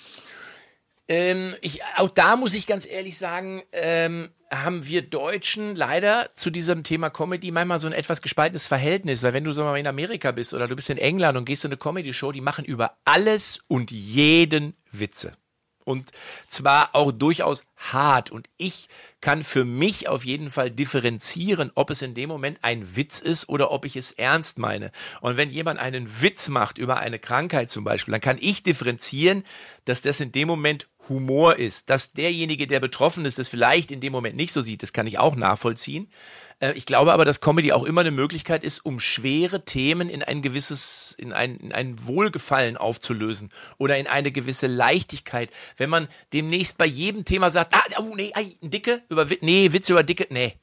[1.09, 6.51] Ähm, ich, auch da muss ich ganz ehrlich sagen, ähm, haben wir Deutschen leider zu
[6.51, 9.87] diesem Thema Comedy manchmal so ein etwas gespaltenes Verhältnis, weil wenn du so mal in
[9.87, 12.97] Amerika bist oder du bist in England und gehst in eine Comedy-Show, die machen über
[13.05, 15.33] alles und jeden Witze.
[15.89, 16.11] Und
[16.47, 18.29] zwar auch durchaus hart.
[18.29, 18.89] Und ich
[19.21, 23.49] kann für mich auf jeden Fall differenzieren, ob es in dem Moment ein Witz ist
[23.49, 24.91] oder ob ich es ernst meine.
[25.21, 29.43] Und wenn jemand einen Witz macht über eine Krankheit zum Beispiel, dann kann ich differenzieren,
[29.85, 31.89] dass das in dem Moment Humor ist.
[31.89, 35.07] Dass derjenige, der betroffen ist, das vielleicht in dem Moment nicht so sieht, das kann
[35.07, 36.11] ich auch nachvollziehen.
[36.59, 40.23] Äh, Ich glaube aber, dass Comedy auch immer eine Möglichkeit ist, um schwere Themen in
[40.23, 45.49] ein gewisses, in ein, in ein Wohlgefallen aufzulösen oder in eine gewisse Leichtigkeit.
[45.77, 49.71] Wenn man demnächst bei jedem Thema sagt, ah, oh, nee, ei, ein Dicke, über, nee,
[49.73, 50.53] Witze über Dicke, nee.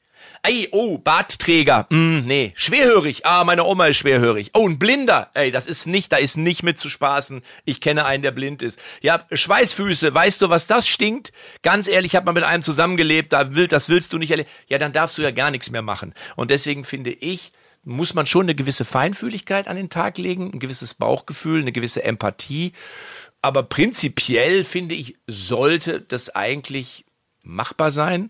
[0.43, 2.53] Ey, oh, Bartträger, mm, nee.
[2.55, 4.51] Schwerhörig, ah, meine Oma ist schwerhörig.
[4.53, 7.41] Oh, ein Blinder, ey, das ist nicht, da ist nicht mit zu spaßen.
[7.65, 8.79] Ich kenne einen, der blind ist.
[9.01, 11.31] Ja, Schweißfüße, weißt du, was das stinkt?
[11.63, 14.49] Ganz ehrlich, ich habe mal mit einem zusammengelebt, da will, das willst du nicht erleben.
[14.67, 16.13] Ja, dann darfst du ja gar nichts mehr machen.
[16.35, 17.51] Und deswegen finde ich,
[17.83, 22.03] muss man schon eine gewisse Feinfühligkeit an den Tag legen, ein gewisses Bauchgefühl, eine gewisse
[22.03, 22.73] Empathie.
[23.41, 27.05] Aber prinzipiell finde ich, sollte das eigentlich
[27.43, 28.29] machbar sein,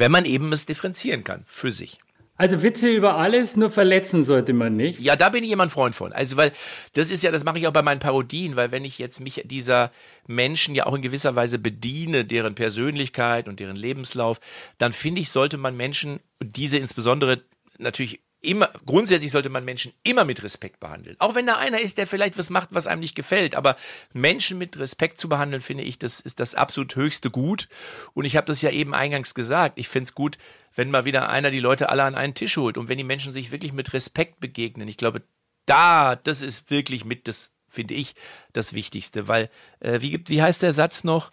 [0.00, 2.00] wenn man eben es differenzieren kann für sich.
[2.36, 4.98] Also Witze über alles, nur verletzen sollte man nicht.
[4.98, 6.12] Ja, da bin ich immer ein Freund von.
[6.12, 6.50] Also, weil
[6.94, 9.42] das ist ja, das mache ich auch bei meinen Parodien, weil wenn ich jetzt mich
[9.44, 9.92] dieser
[10.26, 14.40] Menschen ja auch in gewisser Weise bediene, deren Persönlichkeit und deren Lebenslauf,
[14.78, 17.44] dann finde ich, sollte man Menschen, diese insbesondere
[17.78, 21.16] natürlich immer, grundsätzlich sollte man Menschen immer mit Respekt behandeln.
[21.18, 23.54] Auch wenn da einer ist, der vielleicht was macht, was einem nicht gefällt.
[23.54, 23.76] Aber
[24.12, 27.68] Menschen mit Respekt zu behandeln, finde ich, das ist das absolut höchste Gut.
[28.12, 29.78] Und ich habe das ja eben eingangs gesagt.
[29.78, 30.38] Ich finde es gut,
[30.74, 33.32] wenn mal wieder einer die Leute alle an einen Tisch holt und wenn die Menschen
[33.32, 34.88] sich wirklich mit Respekt begegnen.
[34.88, 35.22] Ich glaube,
[35.66, 38.14] da, das ist wirklich mit das, finde ich,
[38.52, 39.28] das Wichtigste.
[39.28, 41.30] Weil, äh, wie wie heißt der Satz noch?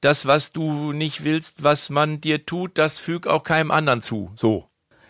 [0.00, 4.30] Das, was du nicht willst, was man dir tut, das füg auch keinem anderen zu.
[4.36, 4.68] So.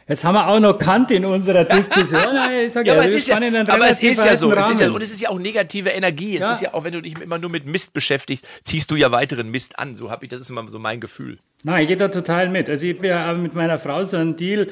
[0.09, 2.21] Jetzt haben wir auch noch Kant in unserer Diskussion.
[2.64, 4.51] Ich sag Ja, aber, es ist ja, aber es ist ja so.
[4.53, 6.37] Es ist ja, und es ist ja auch negative Energie.
[6.37, 6.53] Es Ja.
[6.53, 9.51] ist ja auch, wenn du dich immer nur mit Mist beschäftigst, ziehst du ja weiteren
[9.51, 9.94] Mist an.
[9.94, 11.38] So habe ich, das ist immer so mein Gefühl.
[11.64, 12.68] Nein, ich gehe da total mit.
[12.71, 14.68] Also ich habe mit meiner Frau so einen Deal,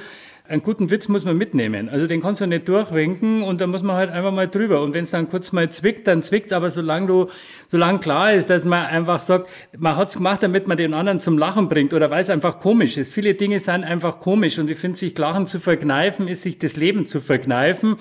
[0.48, 1.88] einen guten Witz muss man mitnehmen.
[1.88, 4.82] Also den kannst du nicht durchwinken und dann muss man halt einfach mal drüber.
[4.82, 7.28] Und wenn es dann kurz mal zwickt, dann zwickt aber solange du,
[7.68, 11.38] solange klar ist, dass man einfach sagt, man hat's gemacht, damit man den anderen zum
[11.38, 13.12] Lachen bringt oder weil es einfach komisch ist.
[13.12, 16.76] Viele Dinge sind einfach komisch und ich finde, sich Lachen zu verkneifen, ist sich das
[16.76, 17.96] Leben zu verkneifen.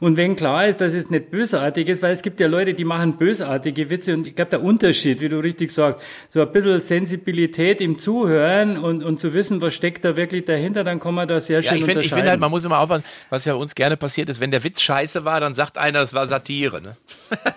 [0.00, 2.84] Und wenn klar ist, dass es nicht bösartig ist, weil es gibt ja Leute, die
[2.84, 6.80] machen bösartige Witze und ich glaube, der Unterschied, wie du richtig sagst, so ein bisschen
[6.80, 11.26] Sensibilität im Zuhören und, und zu wissen, was steckt da wirklich dahinter, dann kann man
[11.26, 13.54] da sehr schön ja, ich find, Ich finde halt, man muss immer aufpassen, was ja
[13.54, 16.82] uns gerne passiert ist, wenn der Witz scheiße war, dann sagt einer, das war Satire.
[16.82, 16.96] Ne?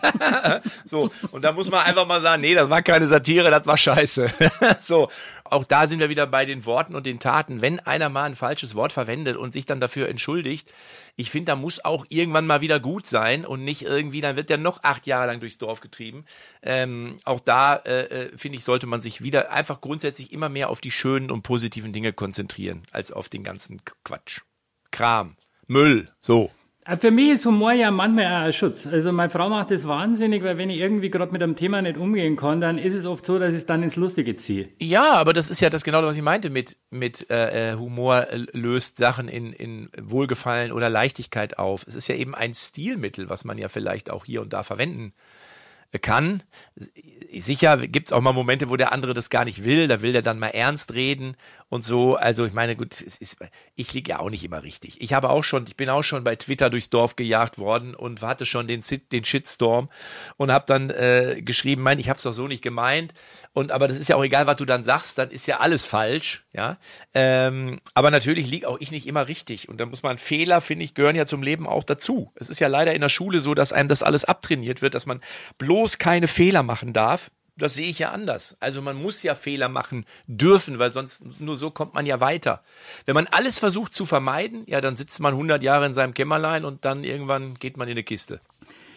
[0.86, 3.78] so, und da muss man einfach mal sagen, nee, das war keine Satire, das war
[3.78, 4.28] scheiße.
[4.80, 5.10] so,
[5.44, 7.62] auch da sind wir wieder bei den Worten und den Taten.
[7.62, 10.72] Wenn einer mal ein falsches Wort verwendet und sich dann dafür entschuldigt,
[11.20, 14.50] ich finde, da muss auch irgendwann mal wieder gut sein und nicht irgendwie, dann wird
[14.50, 16.24] der noch acht Jahre lang durchs Dorf getrieben.
[16.62, 20.70] Ähm, auch da, äh, äh, finde ich, sollte man sich wieder einfach grundsätzlich immer mehr
[20.70, 24.44] auf die schönen und positiven Dinge konzentrieren, als auf den ganzen Quatsch.
[24.92, 25.36] Kram,
[25.68, 26.52] Müll, so.
[26.90, 28.88] Äh, für mich ist Humor ja manchmal auch ein Schutz.
[28.88, 31.98] Also meine Frau macht das wahnsinnig, weil wenn ich irgendwie gerade mit einem Thema nicht
[31.98, 34.70] umgehen kann, dann ist es oft so, dass ich es dann ins Lustige ziehe.
[34.80, 38.28] Ja, aber das ist ja das genau, was ich meinte mit, mit äh, äh Humor
[38.54, 41.86] löst Sachen in, in Wohlgefallen oder Leichtigkeit auf.
[41.88, 45.14] Es ist ja eben ein Stilmittel, was man ja vielleicht auch hier und da verwenden
[46.02, 46.44] kann.
[47.40, 50.22] Sicher gibt's auch mal Momente, wo der andere das gar nicht will, da will der
[50.22, 51.36] dann mal ernst reden
[51.70, 52.16] und so.
[52.16, 53.38] Also ich meine, gut, ist,
[53.76, 55.02] ich liege ja auch nicht immer richtig.
[55.02, 58.22] Ich habe auch schon, ich bin auch schon bei Twitter durchs Dorf gejagt worden und
[58.22, 59.90] hatte schon den, den Shitstorm
[60.38, 63.14] und habe dann äh, geschrieben, mein, ich habe es doch so nicht gemeint.
[63.54, 65.86] Und aber das ist ja auch egal, was du dann sagst, dann ist ja alles
[65.86, 66.78] falsch, ja.
[67.14, 69.70] Ähm, aber natürlich liege auch ich nicht immer richtig.
[69.70, 72.32] Und da muss man Fehler, finde ich, gehören ja zum Leben auch dazu.
[72.36, 75.06] Es ist ja leider in der Schule so, dass einem das alles abtrainiert wird, dass
[75.06, 75.22] man
[75.58, 77.32] bloß keine Fehler machen darf.
[77.60, 78.58] Das sehe ich ja anders.
[78.60, 82.64] Also man muss ja Fehler machen dürfen, weil sonst nur so kommt man ja weiter.
[83.06, 86.66] Wenn man alles versucht zu vermeiden, ja, dann sitzt man 100 Jahre in seinem Kämmerlein
[86.66, 88.40] und dann irgendwann geht man in eine Kiste.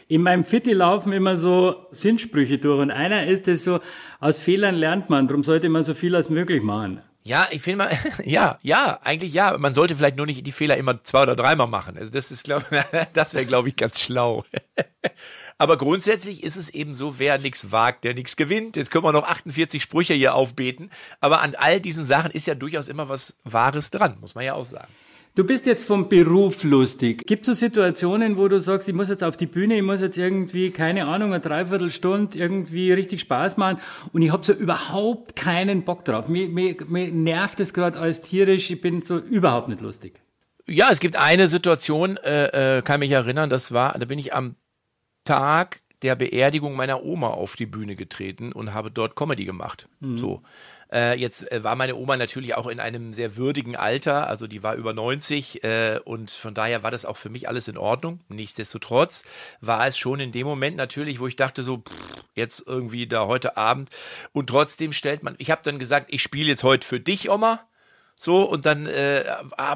[0.08, 3.80] In meinem Fitti laufen immer so Sinnsprüche durch und einer ist es so,
[4.20, 7.00] aus Fehlern lernt man, darum sollte man so viel als möglich machen.
[7.24, 7.90] Ja, ich finde mal,
[8.24, 9.56] ja, ja, eigentlich ja.
[9.56, 11.96] Man sollte vielleicht nur nicht die Fehler immer zwei oder dreimal machen.
[11.96, 12.66] Also das ist, glaube
[13.12, 14.44] das wäre, glaube ich, ganz schlau.
[15.62, 18.76] Aber grundsätzlich ist es eben so, wer nichts wagt, der nichts gewinnt.
[18.76, 20.90] Jetzt können wir noch 48 Sprüche hier aufbeten.
[21.20, 24.54] Aber an all diesen Sachen ist ja durchaus immer was Wahres dran, muss man ja
[24.54, 24.92] auch sagen.
[25.36, 27.28] Du bist jetzt vom Beruf lustig.
[27.28, 30.00] Gibt es so Situationen, wo du sagst, ich muss jetzt auf die Bühne, ich muss
[30.00, 33.78] jetzt irgendwie, keine Ahnung, eine Dreiviertelstunde irgendwie richtig Spaß machen
[34.12, 36.26] und ich habe so überhaupt keinen Bock drauf.
[36.26, 40.20] Mir, mir, mir nervt es gerade als tierisch, ich bin so überhaupt nicht lustig.
[40.68, 44.34] Ja, es gibt eine Situation, äh, äh, kann mich erinnern, das war, da bin ich
[44.34, 44.56] am
[45.24, 49.88] Tag der Beerdigung meiner Oma auf die Bühne getreten und habe dort Comedy gemacht.
[50.00, 50.18] Mhm.
[50.18, 50.42] So.
[50.92, 54.62] Äh, jetzt äh, war meine Oma natürlich auch in einem sehr würdigen Alter, also die
[54.62, 58.20] war über 90 äh, und von daher war das auch für mich alles in Ordnung.
[58.28, 59.24] Nichtsdestotrotz
[59.60, 63.26] war es schon in dem Moment natürlich, wo ich dachte so, pff, jetzt irgendwie da
[63.26, 63.88] heute Abend
[64.32, 67.66] und trotzdem stellt man, ich habe dann gesagt, ich spiele jetzt heute für dich, Oma.
[68.16, 69.24] So, und dann äh,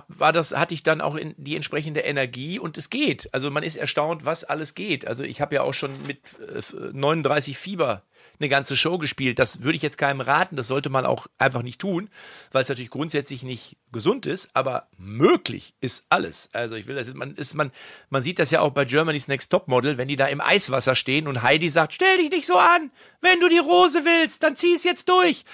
[0.08, 3.28] war das, hatte ich dann auch in die entsprechende Energie und es geht.
[3.32, 5.06] Also man ist erstaunt, was alles geht.
[5.06, 8.02] Also ich habe ja auch schon mit äh, 39 Fieber
[8.38, 9.38] eine ganze Show gespielt.
[9.38, 12.10] Das würde ich jetzt keinem raten, das sollte man auch einfach nicht tun,
[12.52, 16.48] weil es natürlich grundsätzlich nicht gesund ist, aber möglich ist alles.
[16.52, 17.72] Also ich will das man ist man
[18.10, 20.94] man sieht das ja auch bei Germany's Next Top Model, wenn die da im Eiswasser
[20.94, 24.56] stehen und Heidi sagt, stell dich nicht so an, wenn du die Rose willst, dann
[24.56, 25.44] zieh es jetzt durch.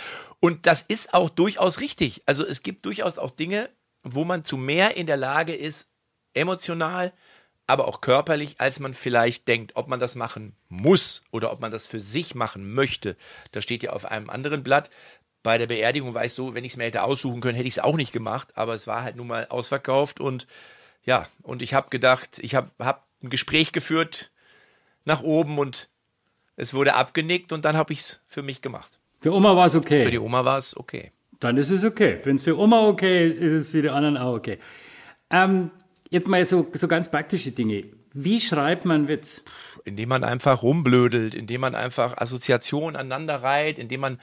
[0.41, 2.23] Und das ist auch durchaus richtig.
[2.27, 3.71] Also es gibt durchaus auch Dinge,
[4.03, 5.89] wo man zu mehr in der Lage ist,
[6.35, 7.13] emotional,
[7.73, 9.73] aber auch körperlich, als man vielleicht denkt.
[9.77, 13.17] Ob man das machen muss oder ob man das für sich machen möchte,
[13.51, 14.91] das steht ja auf einem anderen Blatt.
[15.43, 17.79] Bei der Beerdigung war ich so, wenn ich es mir hätte aussuchen können, hätte ich
[17.79, 20.47] es auch nicht gemacht, aber es war halt nun mal ausverkauft und
[21.03, 24.31] ja, und ich habe gedacht, ich habe hab ein Gespräch geführt
[25.07, 25.89] nach oben und
[26.57, 29.01] es wurde abgenickt und dann habe ich es für mich gemacht.
[29.21, 30.05] Für Oma war es okay.
[30.05, 31.11] Für die Oma war es okay.
[31.41, 32.21] Dann ist es okay.
[32.23, 34.59] Wenn es für Oma okay ist, ist es für die anderen auch okay.
[35.31, 35.71] Ähm,
[36.13, 37.85] Jetzt mal so, so ganz praktische Dinge.
[38.13, 39.41] Wie schreibt man Witz?
[39.85, 44.19] Indem man einfach rumblödelt, indem man einfach Assoziationen aneinander reiht, indem man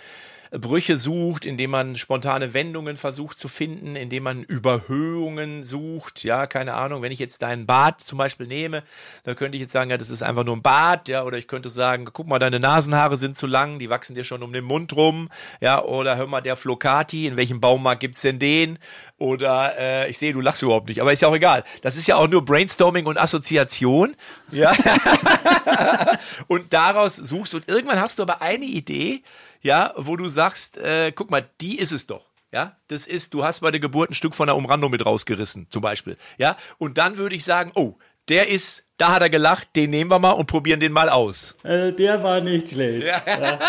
[0.52, 6.24] Brüche sucht, indem man spontane Wendungen versucht zu finden, indem man Überhöhungen sucht.
[6.24, 8.82] Ja, keine Ahnung, wenn ich jetzt deinen Bart zum Beispiel nehme,
[9.26, 11.48] dann könnte ich jetzt sagen, ja, das ist einfach nur ein Bart, ja, oder ich
[11.48, 14.64] könnte sagen, guck mal, deine Nasenhaare sind zu lang, die wachsen dir schon um den
[14.64, 15.30] Mund rum,
[15.62, 18.80] ja, oder hör mal, der Flocati, in welchem Baumarkt gibt's denn den?
[19.20, 21.64] Oder äh, ich sehe, du lachst überhaupt nicht, aber ist ja auch egal.
[21.82, 24.16] Das ist ja auch nur Brainstorming und Assoziation.
[24.50, 24.74] Ja.
[26.48, 29.22] und daraus suchst und irgendwann hast du aber eine Idee,
[29.62, 32.26] ja, wo du sagst, äh, guck mal, die ist es doch.
[32.52, 35.68] Ja, das ist, du hast bei der Geburt ein Stück von der Umrandung mit rausgerissen,
[35.70, 36.18] zum Beispiel.
[36.40, 37.96] Ja, und dann würde ich sagen, oh,
[38.28, 41.56] der ist, da hat er gelacht, den nehmen wir mal und probieren den mal aus.
[41.64, 43.04] Also der war nicht schlecht.
[43.06, 43.22] Ja.
[43.26, 43.60] Ja.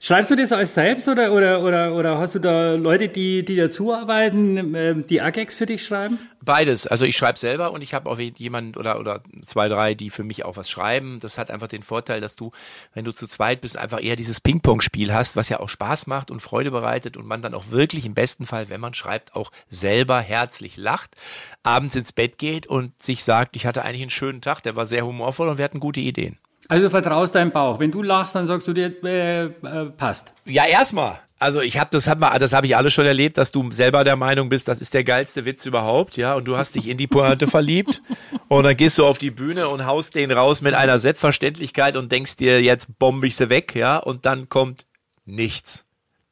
[0.00, 3.56] Schreibst du das alles selbst oder, oder, oder, oder hast du da Leute, die, die
[3.56, 6.18] dazu arbeiten, ähm, die AGEX für dich schreiben?
[6.42, 6.86] Beides.
[6.86, 10.24] Also ich schreibe selber und ich habe auch jemanden oder, oder zwei, drei, die für
[10.24, 11.18] mich auch was schreiben.
[11.20, 12.52] Das hat einfach den Vorteil, dass du,
[12.92, 16.30] wenn du zu zweit bist, einfach eher dieses Ping-Pong-Spiel hast, was ja auch Spaß macht
[16.30, 19.50] und Freude bereitet und man dann auch wirklich im besten Fall, wenn man schreibt, auch
[19.68, 21.16] selber herzlich lacht,
[21.62, 24.86] abends ins Bett geht und sich sagt, ich hatte eigentlich einen schönen Tag, der war
[24.86, 26.38] sehr humorvoll und wir hatten gute Ideen.
[26.68, 27.78] Also vertraust deinem Bauch.
[27.78, 29.50] Wenn du lachst, dann sagst du dir, äh, äh,
[29.96, 30.32] passt.
[30.44, 31.18] Ja, erstmal.
[31.38, 34.04] Also ich habe das hab mal, das habe ich alles schon erlebt, dass du selber
[34.04, 36.96] der Meinung bist, das ist der geilste Witz überhaupt, ja, und du hast dich in
[36.96, 38.00] die Pointe verliebt
[38.48, 42.10] und dann gehst du auf die Bühne und haust den raus mit einer Selbstverständlichkeit und
[42.10, 44.86] denkst dir, jetzt bombe ich sie weg, ja, und dann kommt
[45.26, 45.84] nichts.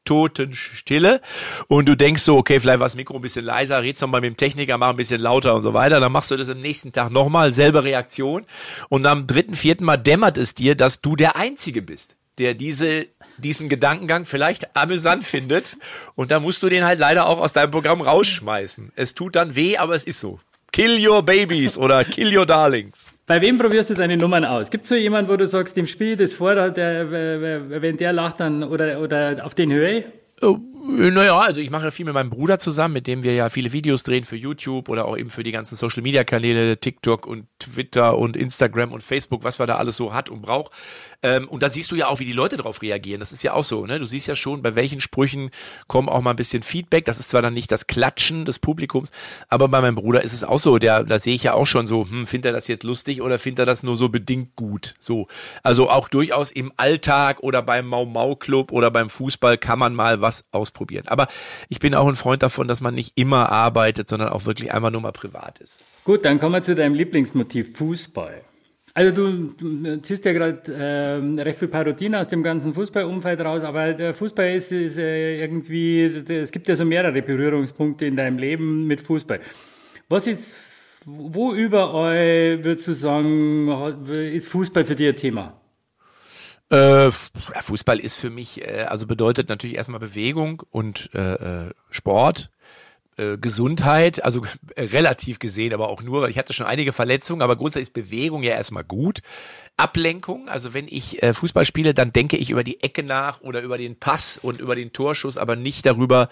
[0.04, 1.20] Totenstille
[1.68, 4.30] und du denkst so, okay, vielleicht war das Mikro ein bisschen leiser, redst nochmal mit
[4.30, 6.92] dem Techniker, mach ein bisschen lauter und so weiter, dann machst du das am nächsten
[6.92, 8.44] Tag nochmal, selbe Reaktion
[8.88, 13.06] und am dritten, vierten Mal dämmert es dir, dass du der Einzige bist, der diese
[13.38, 15.76] diesen Gedankengang vielleicht amüsant findet
[16.14, 18.92] und da musst du den halt leider auch aus deinem Programm rausschmeißen.
[18.94, 20.38] Es tut dann weh, aber es ist so.
[20.72, 23.12] Kill your babies oder kill your darlings.
[23.26, 24.70] Bei wem probierst du deine Nummern aus?
[24.70, 28.40] Gibt es so jemanden, wo du sagst, dem Spiel das vor, der, wenn der lacht,
[28.40, 30.04] dann oder, oder auf den Höhe?
[30.40, 33.72] Oh, naja, also ich mache viel mit meinem Bruder zusammen, mit dem wir ja viele
[33.72, 37.46] Videos drehen für YouTube oder auch eben für die ganzen Social Media Kanäle, TikTok und
[37.60, 40.72] Twitter und Instagram und Facebook, was wir da alles so hat und braucht.
[41.22, 43.20] Ähm, und da siehst du ja auch, wie die Leute darauf reagieren.
[43.20, 43.98] Das ist ja auch so, ne?
[43.98, 45.50] Du siehst ja schon, bei welchen Sprüchen
[45.86, 47.04] kommen auch mal ein bisschen Feedback.
[47.04, 49.12] Das ist zwar dann nicht das Klatschen des Publikums,
[49.48, 50.78] aber bei meinem Bruder ist es auch so.
[50.78, 53.38] Der, da sehe ich ja auch schon so, hm, findet er das jetzt lustig oder
[53.38, 54.96] findet er das nur so bedingt gut?
[54.98, 55.28] So.
[55.62, 59.94] Also auch durchaus im Alltag oder beim Mau Mau Club oder beim Fußball kann man
[59.94, 61.04] mal was ausprobieren.
[61.08, 61.28] Aber
[61.68, 64.90] ich bin auch ein Freund davon, dass man nicht immer arbeitet, sondern auch wirklich einmal
[64.90, 65.84] nur mal privat ist.
[66.04, 68.42] Gut, dann kommen wir zu deinem Lieblingsmotiv Fußball.
[68.94, 73.62] Also du, du ziehst ja gerade äh, recht viel Parodien aus dem ganzen Fußballumfeld raus,
[73.62, 78.36] aber der Fußball ist, ist äh, irgendwie, es gibt ja so mehrere Berührungspunkte in deinem
[78.36, 79.40] Leben mit Fußball.
[80.10, 80.56] Was ist,
[81.06, 83.68] wo überall würdest du sagen,
[84.10, 85.61] ist Fußball für dich ein Thema?
[86.72, 92.50] Äh, Fußball ist für mich, äh, also bedeutet natürlich erstmal Bewegung und äh, äh Sport
[93.18, 94.40] äh, Gesundheit, also
[94.78, 98.42] relativ gesehen, aber auch nur, weil ich hatte schon einige Verletzungen, aber grundsätzlich ist Bewegung
[98.42, 99.20] ja erstmal gut.
[99.76, 103.60] Ablenkung, also wenn ich äh, Fußball spiele, dann denke ich über die Ecke nach oder
[103.60, 106.30] über den Pass und über den Torschuss, aber nicht darüber,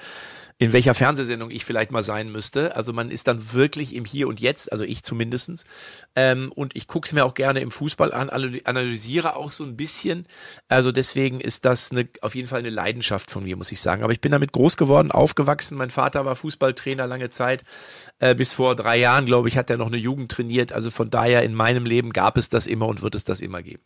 [0.61, 2.76] in welcher Fernsehsendung ich vielleicht mal sein müsste.
[2.76, 5.64] Also man ist dann wirklich im Hier und Jetzt, also ich zumindestens.
[6.14, 9.78] Ähm, und ich gucke es mir auch gerne im Fußball an, analysiere auch so ein
[9.78, 10.26] bisschen.
[10.68, 14.02] Also deswegen ist das eine, auf jeden Fall eine Leidenschaft von mir, muss ich sagen.
[14.02, 15.78] Aber ich bin damit groß geworden, aufgewachsen.
[15.78, 17.64] Mein Vater war Fußballtrainer lange Zeit.
[18.18, 20.74] Äh, bis vor drei Jahren, glaube ich, hat er noch eine Jugend trainiert.
[20.74, 23.62] Also von daher in meinem Leben gab es das immer und wird es das immer
[23.62, 23.82] geben.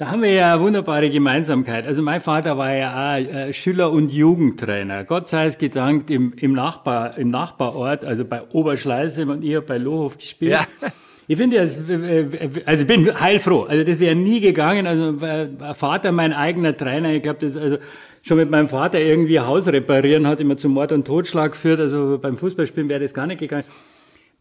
[0.00, 1.86] Da haben wir ja eine wunderbare Gemeinsamkeit.
[1.86, 5.04] Also mein Vater war ja auch äh, Schüler- und Jugendtrainer.
[5.04, 9.66] Gott sei es gedankt im, im, Nachbar, im Nachbarort, also bei Oberschleißheim und ich habe
[9.66, 10.52] bei Lohof gespielt.
[10.52, 10.66] Ja.
[11.28, 11.62] Ich finde ja,
[12.64, 13.64] also ich bin heilfroh.
[13.64, 14.86] Also das wäre nie gegangen.
[14.86, 15.18] Also
[15.74, 17.76] Vater, mein eigener Trainer, ich glaube, das also
[18.22, 21.78] schon mit meinem Vater irgendwie Haus reparieren hat immer zu Mord und Totschlag geführt.
[21.78, 23.64] Also beim Fußballspielen wäre das gar nicht gegangen.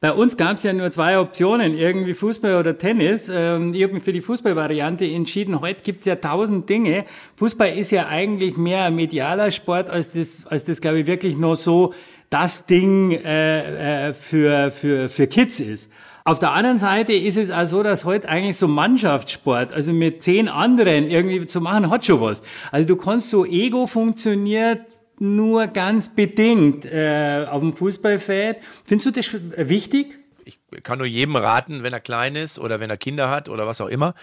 [0.01, 3.29] Bei uns gab es ja nur zwei Optionen, irgendwie Fußball oder Tennis.
[3.33, 5.59] Ähm, ich habe mich für die Fußballvariante entschieden.
[5.59, 7.03] Heute gibt es ja tausend Dinge.
[7.35, 11.35] Fußball ist ja eigentlich mehr ein medialer Sport, als das, als das glaube ich, wirklich
[11.35, 11.93] nur so
[12.29, 15.91] das Ding äh, äh, für, für, für Kids ist.
[16.23, 20.23] Auf der anderen Seite ist es auch so, dass heute eigentlich so Mannschaftssport, also mit
[20.23, 22.41] zehn anderen irgendwie zu machen, hat schon was.
[22.71, 28.57] Also du kannst so Ego funktioniert nur ganz bedingt äh, auf dem Fußballfeld.
[28.85, 30.17] Findest du das wichtig?
[30.45, 33.67] Ich kann nur jedem raten, wenn er klein ist oder wenn er Kinder hat oder
[33.67, 34.13] was auch immer,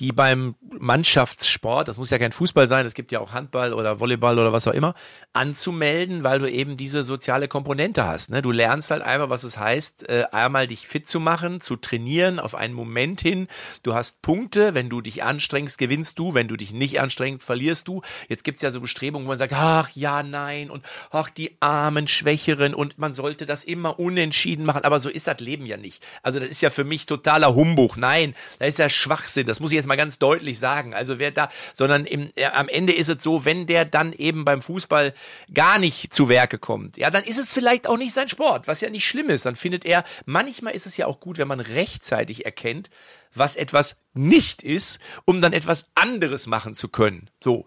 [0.00, 4.00] die beim Mannschaftssport, das muss ja kein Fußball sein, es gibt ja auch Handball oder
[4.00, 4.94] Volleyball oder was auch immer,
[5.32, 8.30] anzumelden, weil du eben diese soziale Komponente hast.
[8.30, 8.42] Ne?
[8.42, 12.40] Du lernst halt einfach, was es heißt, äh, einmal dich fit zu machen, zu trainieren
[12.40, 13.48] auf einen Moment hin.
[13.82, 17.88] Du hast Punkte, wenn du dich anstrengst, gewinnst du, wenn du dich nicht anstrengst, verlierst
[17.88, 18.02] du.
[18.28, 22.08] Jetzt gibt's ja so Bestrebungen, wo man sagt, ach ja, nein und ach die armen,
[22.08, 25.91] Schwächeren und man sollte das immer unentschieden machen, aber so ist das Leben ja nicht.
[26.22, 27.96] Also das ist ja für mich totaler Humbug.
[27.96, 29.46] Nein, das ist ja Schwachsinn.
[29.46, 30.94] Das muss ich jetzt mal ganz deutlich sagen.
[30.94, 34.44] Also wer da, sondern im, äh, am Ende ist es so, wenn der dann eben
[34.44, 35.14] beim Fußball
[35.52, 38.80] gar nicht zu Werke kommt, ja, dann ist es vielleicht auch nicht sein Sport, was
[38.80, 39.46] ja nicht schlimm ist.
[39.46, 42.90] Dann findet er, manchmal ist es ja auch gut, wenn man rechtzeitig erkennt,
[43.34, 47.30] was etwas nicht ist, um dann etwas anderes machen zu können.
[47.42, 47.66] So.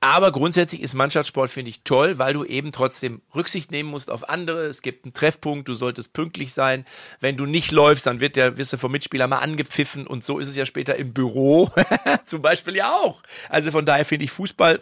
[0.00, 4.28] Aber grundsätzlich ist Mannschaftssport, finde ich, toll, weil du eben trotzdem Rücksicht nehmen musst auf
[4.28, 4.66] andere.
[4.66, 6.84] Es gibt einen Treffpunkt, du solltest pünktlich sein.
[7.20, 10.38] Wenn du nicht läufst, dann wird der, wirst du vom Mitspieler mal angepfiffen und so
[10.38, 11.70] ist es ja später im Büro
[12.24, 13.22] zum Beispiel ja auch.
[13.48, 14.80] Also von daher finde ich Fußball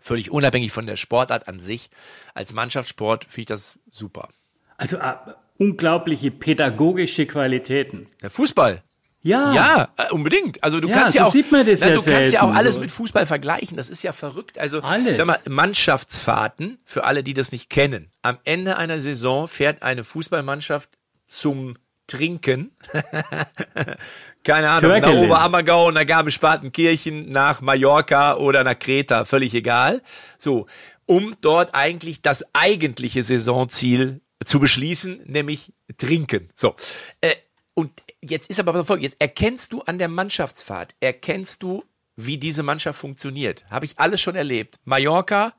[0.00, 1.90] völlig unabhängig von der Sportart an sich.
[2.34, 4.28] Als Mannschaftssport finde ich das super.
[4.76, 5.14] Also äh,
[5.58, 8.08] unglaubliche pädagogische Qualitäten.
[8.20, 8.82] Der Fußball.
[9.22, 9.54] Ja.
[9.54, 10.62] Ja, äh, unbedingt.
[10.64, 12.56] Also du Ja, kannst so ja auch, man das na, du kannst ja auch selten,
[12.56, 12.80] alles so.
[12.80, 13.76] mit Fußball vergleichen.
[13.76, 14.58] Das ist ja verrückt.
[14.58, 15.16] Also Alles.
[15.16, 18.10] sag mal Mannschaftsfahrten für alle, die das nicht kennen.
[18.22, 20.90] Am Ende einer Saison fährt eine Fußballmannschaft
[21.28, 21.76] zum
[22.08, 22.72] Trinken.
[24.44, 25.24] Keine Ahnung, nach Türkele.
[25.24, 30.02] Oberammergau, nach Garmisch-Partenkirchen, nach Mallorca oder nach Kreta, völlig egal.
[30.36, 30.66] So,
[31.06, 36.50] um dort eigentlich das eigentliche Saisonziel zu beschließen, nämlich trinken.
[36.56, 36.74] So.
[37.20, 37.34] Äh,
[37.74, 37.90] und
[38.22, 41.84] jetzt ist aber folgendes, jetzt erkennst du an der Mannschaftsfahrt, erkennst du,
[42.16, 43.64] wie diese Mannschaft funktioniert.
[43.70, 44.78] Habe ich alles schon erlebt.
[44.84, 45.54] Mallorca,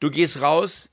[0.00, 0.90] du gehst raus,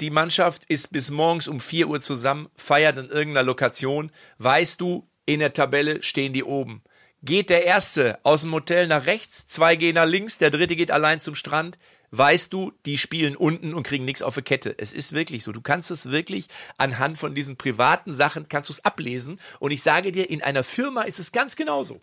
[0.00, 5.08] die Mannschaft ist bis morgens um 4 Uhr zusammen, feiert in irgendeiner Lokation, weißt du,
[5.26, 6.82] in der Tabelle stehen die oben.
[7.22, 10.90] Geht der Erste aus dem Hotel nach rechts, zwei gehen nach links, der Dritte geht
[10.90, 11.78] allein zum Strand,
[12.12, 14.74] weißt du, die spielen unten und kriegen nichts auf die Kette.
[14.78, 15.50] Es ist wirklich so.
[15.52, 16.46] Du kannst es wirklich
[16.78, 19.40] anhand von diesen privaten Sachen, kannst du es ablesen.
[19.58, 22.00] Und ich sage dir, in einer Firma ist es ganz genauso.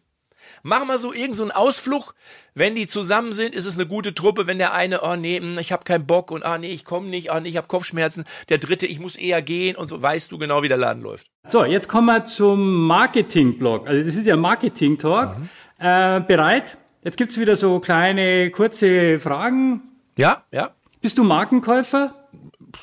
[0.63, 2.13] Mach mal so irgend so einen Ausflug.
[2.55, 4.47] Wenn die zusammen sind, ist es eine gute Truppe.
[4.47, 7.07] Wenn der eine, oh nee, hm, ich habe keinen Bock und ah nee, ich komme
[7.07, 8.25] nicht, ah nee, ich habe Kopfschmerzen.
[8.49, 11.27] Der dritte, ich muss eher gehen und so weißt du genau, wie der Laden läuft.
[11.47, 13.87] So, jetzt kommen wir zum Marketing-Blog.
[13.87, 15.35] Also das ist ja Marketing-Talk.
[15.77, 16.77] Äh, bereit?
[17.03, 19.88] Jetzt gibt's wieder so kleine, kurze Fragen.
[20.19, 20.71] Ja, ja.
[20.99, 22.13] Bist du Markenkäufer?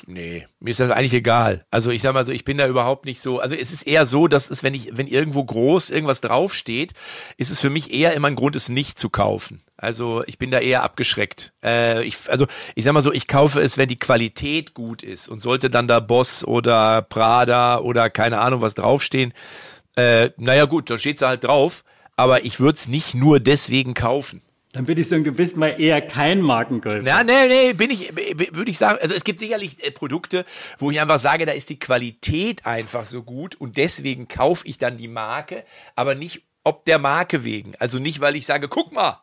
[0.07, 1.65] Nee, mir ist das eigentlich egal.
[1.69, 3.39] Also ich sag mal so, ich bin da überhaupt nicht so.
[3.39, 6.93] Also es ist eher so, dass es, wenn ich, wenn irgendwo groß irgendwas draufsteht,
[7.37, 9.61] ist es für mich eher immer ein Grund, es nicht zu kaufen.
[9.77, 11.53] Also ich bin da eher abgeschreckt.
[11.63, 15.27] Äh, ich, also ich sag mal so, ich kaufe es, wenn die Qualität gut ist
[15.29, 19.31] und sollte dann da Boss oder Prada oder keine Ahnung was draufstehen.
[19.95, 21.83] Äh, naja gut, da steht's halt drauf.
[22.15, 24.41] Aber ich würde es nicht nur deswegen kaufen.
[24.73, 27.07] Dann würde ich sagen, du bist mal eher kein Markenkäufer.
[27.07, 30.45] Ja, nee, nee, bin ich, würde ich sagen, also es gibt sicherlich äh, Produkte,
[30.77, 34.77] wo ich einfach sage, da ist die Qualität einfach so gut und deswegen kaufe ich
[34.77, 35.63] dann die Marke,
[35.95, 37.73] aber nicht ob der Marke wegen.
[37.79, 39.21] Also nicht, weil ich sage, guck mal,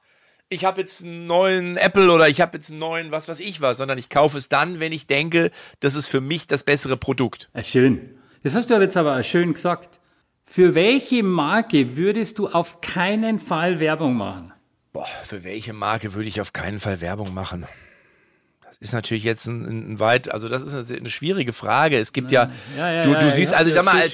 [0.48, 3.60] ich habe jetzt einen neuen Apple oder ich habe jetzt einen neuen was weiß ich
[3.60, 6.96] was, sondern ich kaufe es dann, wenn ich denke, das ist für mich das bessere
[6.96, 7.50] Produkt.
[7.52, 8.16] Ah, schön.
[8.42, 10.00] Das hast du jetzt aber schön gesagt.
[10.46, 14.53] Für welche Marke würdest du auf keinen Fall Werbung machen?
[14.94, 17.66] Boah, für welche Marke würde ich auf keinen Fall Werbung machen?
[18.84, 21.96] Ist natürlich jetzt ein, ein weit, also das ist eine, eine schwierige Frage.
[21.96, 24.12] Es gibt ja, Ja, ja, du, ja, du ja, siehst, also ich sag mal, als.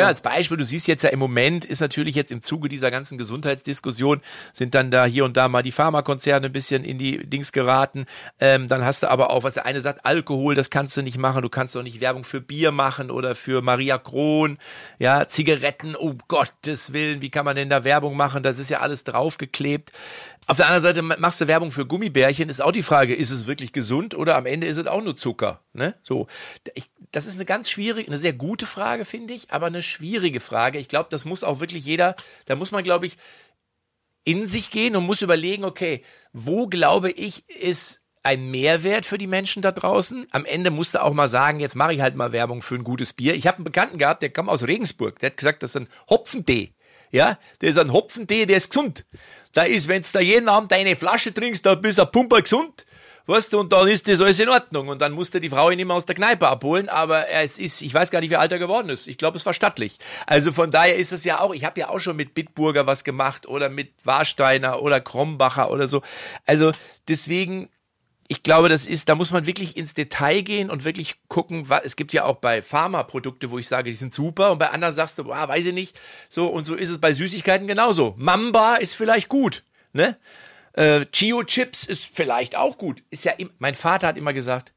[0.00, 2.90] Ja, als Beispiel, du siehst jetzt ja im Moment ist natürlich jetzt im Zuge dieser
[2.90, 4.22] ganzen Gesundheitsdiskussion
[4.54, 8.06] sind dann da hier und da mal die Pharmakonzerne ein bisschen in die Dings geraten.
[8.40, 11.18] Ähm, dann hast du aber auch, was der eine sagt, Alkohol, das kannst du nicht
[11.18, 11.42] machen.
[11.42, 14.56] Du kannst doch nicht Werbung für Bier machen oder für Maria Kron.
[14.98, 18.42] Ja, Zigaretten, um Gottes Willen, wie kann man denn da Werbung machen?
[18.42, 19.92] Das ist ja alles draufgeklebt.
[20.50, 23.46] Auf der anderen Seite machst du Werbung für Gummibärchen, ist auch die Frage, ist es
[23.46, 25.62] wirklich gesund oder am Ende ist es auch nur Zucker?
[25.74, 25.94] Ne?
[26.02, 26.26] So,
[26.74, 30.40] ich, das ist eine ganz schwierige, eine sehr gute Frage, finde ich, aber eine schwierige
[30.40, 30.78] Frage.
[30.78, 33.18] Ich glaube, das muss auch wirklich jeder, da muss man, glaube ich,
[34.24, 39.26] in sich gehen und muss überlegen, okay, wo glaube ich, ist ein Mehrwert für die
[39.26, 40.28] Menschen da draußen.
[40.30, 43.12] Am Ende musste auch mal sagen, jetzt mache ich halt mal Werbung für ein gutes
[43.12, 43.34] Bier.
[43.34, 45.88] Ich habe einen Bekannten gehabt, der kam aus Regensburg, der hat gesagt, das ist ein
[46.08, 46.72] Hopfentee.
[47.10, 49.04] Ja, der ist ein Hopfentee, der ist gesund.
[49.52, 52.42] Da ist, wenn du da jeden Abend eine Flasche trinkst, da bist du ein Pumper
[52.42, 52.84] gesund.
[53.28, 54.88] Weißt du, und dann ist das alles in Ordnung.
[54.88, 57.92] Und dann musste die Frau ihn immer aus der Kneipe abholen, aber es ist, ich
[57.92, 59.06] weiß gar nicht, wie alt er geworden ist.
[59.06, 59.98] Ich glaube, es war stattlich.
[60.26, 63.04] Also von daher ist es ja auch, ich habe ja auch schon mit Bitburger was
[63.04, 66.00] gemacht oder mit Warsteiner oder Krombacher oder so.
[66.46, 66.72] Also
[67.06, 67.68] deswegen,
[68.30, 71.96] ich glaube, das ist, da muss man wirklich ins Detail gehen und wirklich gucken, es
[71.96, 75.18] gibt ja auch bei Pharmaprodukte, wo ich sage, die sind super und bei anderen sagst
[75.18, 75.98] du, boah, weiß ich nicht.
[76.28, 78.14] So und so ist es bei Süßigkeiten genauso.
[78.18, 79.64] Mamba ist vielleicht gut,
[79.94, 80.18] ne?
[80.74, 83.02] Äh, Chio Chips ist vielleicht auch gut.
[83.08, 84.74] Ist ja im, mein Vater hat immer gesagt,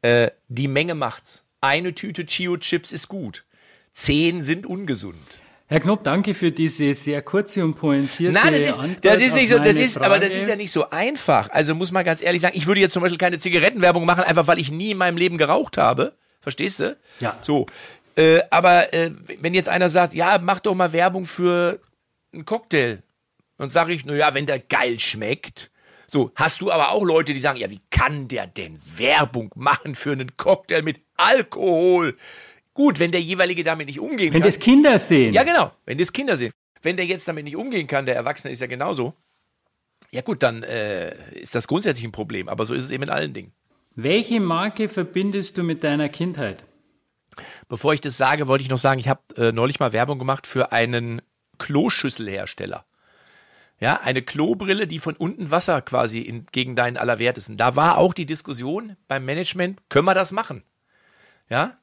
[0.00, 1.44] äh, die Menge macht's.
[1.60, 3.44] Eine Tüte Chio Chips ist gut.
[3.92, 5.38] Zehn sind ungesund.
[5.68, 9.34] Herr Knopp, danke für diese sehr kurze und pointierte Nein, das ist, Antwort das ist
[9.34, 11.50] nicht so, das ist, aber das ist ja nicht so einfach.
[11.50, 14.46] Also muss man ganz ehrlich sagen, ich würde jetzt zum Beispiel keine Zigarettenwerbung machen, einfach
[14.46, 16.14] weil ich nie in meinem Leben geraucht habe.
[16.40, 16.96] Verstehst du?
[17.18, 17.36] Ja.
[17.42, 17.66] So.
[18.14, 19.10] Äh, aber äh,
[19.40, 21.80] wenn jetzt einer sagt, ja, mach doch mal Werbung für
[22.32, 23.02] einen Cocktail,
[23.58, 25.70] und sage ich, naja, wenn der geil schmeckt.
[26.06, 29.94] So, hast du aber auch Leute, die sagen, ja, wie kann der denn Werbung machen
[29.94, 32.16] für einen Cocktail mit Alkohol?
[32.76, 34.48] Gut, wenn der jeweilige damit nicht umgehen Wenn kann.
[34.48, 35.32] das Kinder sehen.
[35.32, 35.72] Ja, genau.
[35.86, 36.52] Wenn das Kinder sehen.
[36.82, 39.14] Wenn der jetzt damit nicht umgehen kann, der Erwachsene ist ja genauso.
[40.10, 43.08] Ja gut, dann äh, ist das grundsätzlich ein Problem, aber so ist es eben in
[43.08, 43.52] allen Dingen.
[43.94, 46.64] Welche Marke verbindest du mit deiner Kindheit?
[47.66, 50.46] Bevor ich das sage, wollte ich noch sagen, ich habe äh, neulich mal Werbung gemacht
[50.46, 51.22] für einen
[51.58, 52.84] Kloschüsselhersteller.
[53.80, 57.56] Ja, eine Klobrille, die von unten Wasser quasi in, gegen deinen Allerwertesten.
[57.56, 60.62] Da war auch die Diskussion beim Management, können wir das machen?
[61.48, 61.78] Ja,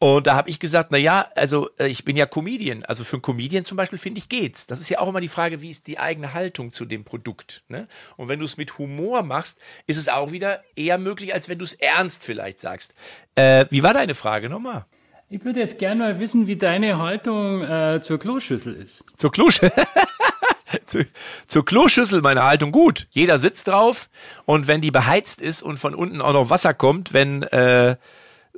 [0.00, 2.84] und da habe ich gesagt, na ja, also äh, ich bin ja Comedian.
[2.84, 4.66] Also für einen Comedian zum Beispiel finde ich geht's.
[4.66, 7.64] Das ist ja auch immer die Frage, wie ist die eigene Haltung zu dem Produkt.
[7.68, 7.88] Ne?
[8.16, 11.58] Und wenn du es mit Humor machst, ist es auch wieder eher möglich, als wenn
[11.58, 12.94] du es ernst vielleicht sagst.
[13.34, 14.86] Äh, wie war deine Frage nochmal?
[15.30, 19.04] Ich würde jetzt gerne mal wissen, wie deine Haltung äh, zur Kloschüssel ist.
[19.16, 19.72] Zur Kloschüssel?
[20.86, 21.06] zu,
[21.48, 23.08] zur Kloschüssel meine Haltung gut.
[23.10, 24.08] Jeder sitzt drauf
[24.44, 27.96] und wenn die beheizt ist und von unten auch noch Wasser kommt, wenn äh,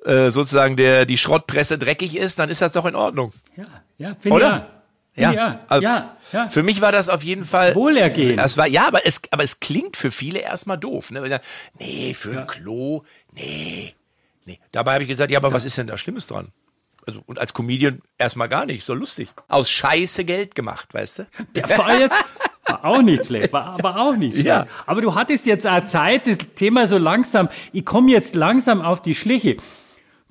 [0.04, 3.32] äh, sozusagen der die Schrottpresse dreckig ist, dann ist das doch in Ordnung.
[3.56, 3.66] Ja,
[3.98, 4.44] ja, finde ich.
[4.44, 4.66] Ja.
[5.16, 8.38] Ja, ja, also ja, ja, Für mich war das auf jeden Fall Wohlergehen.
[8.38, 11.40] Es war ja, aber es aber es klingt für viele erstmal doof, ne?
[11.78, 12.40] Nee, für ja.
[12.40, 13.94] ein Klo, nee.
[14.46, 16.48] Nee, dabei habe ich gesagt, ja, aber was ist denn da schlimmes dran?
[17.06, 19.30] Also, und als Comedian erstmal gar nicht, so lustig.
[19.48, 21.26] Aus Scheiße Geld gemacht, weißt du?
[21.54, 22.16] Der war jetzt
[22.66, 24.46] war auch nicht schlecht, war aber auch nicht schlecht.
[24.46, 24.66] Ja.
[24.86, 29.02] Aber du hattest jetzt auch Zeit, das Thema so langsam, ich komme jetzt langsam auf
[29.02, 29.56] die Schliche.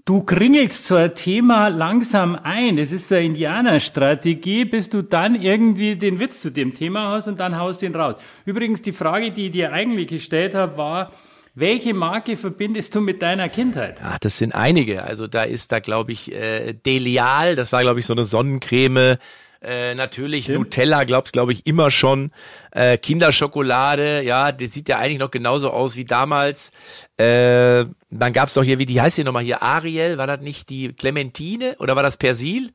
[0.10, 2.78] Du kringelst so ein Thema langsam ein.
[2.78, 7.40] Das ist eine Indianerstrategie, bis du dann irgendwie den Witz zu dem Thema hast und
[7.40, 8.16] dann haust ihn raus.
[8.44, 11.12] Übrigens, die Frage, die ich dir eigentlich gestellt habe, war,
[11.54, 14.00] welche Marke verbindest du mit deiner Kindheit?
[14.04, 15.04] Ach, das sind einige.
[15.04, 19.18] Also da ist da, glaube ich, äh, Delial, das war, glaube ich, so eine Sonnencreme.
[19.62, 20.60] Äh, natürlich Stimmt.
[20.60, 22.32] Nutella, glaubst glaube ich immer schon.
[22.72, 26.72] Äh, Kinderschokolade, ja, das sieht ja eigentlich noch genauso aus wie damals.
[27.18, 30.70] Äh, dann gab's doch hier, wie die heißt hier nochmal hier, Ariel, war das nicht
[30.70, 32.72] die Clementine oder war das Persil?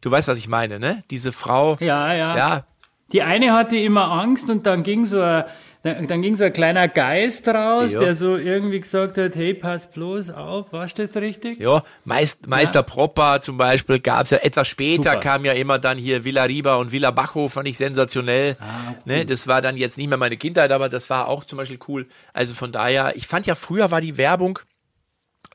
[0.00, 1.02] Du weißt, was ich meine, ne?
[1.10, 1.76] Diese Frau.
[1.80, 2.36] Ja, ja.
[2.36, 2.66] Ja.
[3.12, 5.44] Die eine hatte immer Angst und dann ging so ein
[5.82, 8.00] dann, dann ging so ein kleiner Geist raus, ja.
[8.00, 11.58] der so irgendwie gesagt hat, hey, pass bloß auf, warst das richtig?
[11.58, 12.82] Ja, Meist, Meister ja.
[12.82, 14.38] Propper zum Beispiel gab's ja.
[14.38, 15.20] Etwas später Super.
[15.20, 18.56] kam ja immer dann hier Villa Riba und Villa Bajo, fand ich sensationell.
[18.60, 18.96] Ah, cool.
[19.06, 21.78] ne, das war dann jetzt nicht mehr meine Kindheit, aber das war auch zum Beispiel
[21.88, 22.06] cool.
[22.34, 24.58] Also von daher, ich fand ja früher war die Werbung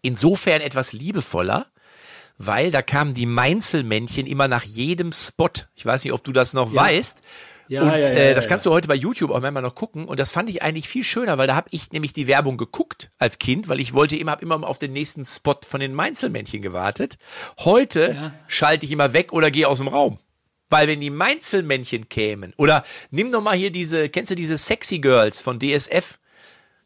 [0.01, 1.67] insofern etwas liebevoller,
[2.39, 5.49] weil da kamen die Mainzelmännchen immer nach jedem Spot.
[5.75, 6.81] Ich weiß nicht, ob du das noch ja.
[6.81, 7.21] weißt.
[7.67, 10.05] Ja, und ja, ja, äh, das kannst du heute bei YouTube auch manchmal noch gucken.
[10.05, 13.11] Und das fand ich eigentlich viel schöner, weil da habe ich nämlich die Werbung geguckt
[13.17, 16.61] als Kind, weil ich wollte immer, hab immer auf den nächsten Spot von den Mainzelmännchen
[16.61, 17.17] gewartet.
[17.59, 20.19] Heute schalte ich immer weg oder gehe aus dem Raum.
[20.69, 24.99] Weil wenn die Mainzelmännchen kämen, oder nimm doch mal hier diese, kennst du diese Sexy
[24.99, 26.19] Girls von DSF?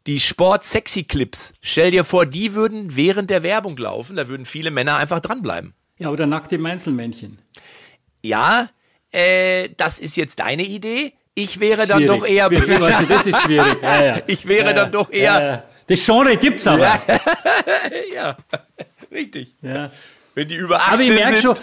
[0.06, 1.52] Die Sport-Sexy-Clips.
[1.60, 5.74] Stell dir vor, die würden während der Werbung laufen, da würden viele Männer einfach dranbleiben.
[5.98, 7.38] Ja, oder nackte Mainzelmännchen.
[8.22, 8.70] Ja,
[9.12, 11.12] äh, das ist jetzt deine Idee.
[11.34, 12.06] Ich wäre schwierig.
[12.06, 12.48] dann doch eher.
[12.50, 13.76] Das ist schwierig.
[13.82, 14.18] Ja, ja.
[14.26, 15.64] Ich wäre ja, dann doch eher.
[15.86, 17.00] Das Genre gibt's aber.
[18.14, 18.36] Ja,
[19.12, 19.54] richtig.
[19.62, 19.90] Ja.
[20.34, 21.56] Wenn die über 18 Aber ich merke schon,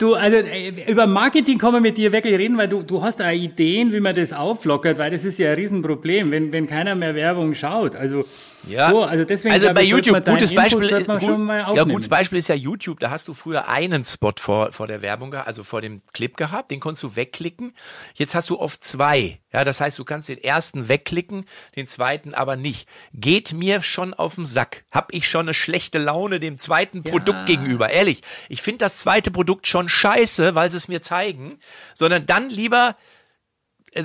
[0.00, 3.20] du, also äh, über Marketing kann man mit dir wirklich reden, weil du, du hast
[3.20, 6.96] da Ideen, wie man das auflockert, weil das ist ja ein Riesenproblem, wenn, wenn keiner
[6.96, 7.94] mehr Werbung schaut.
[7.94, 8.24] Also
[8.66, 8.90] ja.
[8.90, 12.48] So, also deswegen also bei ich, YouTube gutes Beispiel ist, gut, ja gutes Beispiel ist
[12.48, 13.00] ja YouTube.
[13.00, 16.70] Da hast du früher einen Spot vor vor der Werbung, also vor dem Clip gehabt.
[16.70, 17.74] Den konntest du wegklicken.
[18.14, 19.40] Jetzt hast du oft zwei.
[19.52, 21.46] Ja, das heißt, du kannst den ersten wegklicken,
[21.76, 22.88] den zweiten aber nicht.
[23.12, 24.84] Geht mir schon auf den Sack.
[24.90, 27.10] Hab ich schon eine schlechte Laune dem zweiten ja.
[27.10, 27.90] Produkt gegenüber.
[27.90, 31.58] Ehrlich, ich finde das zweite Produkt schon scheiße, weil sie es mir zeigen,
[31.94, 32.96] sondern dann lieber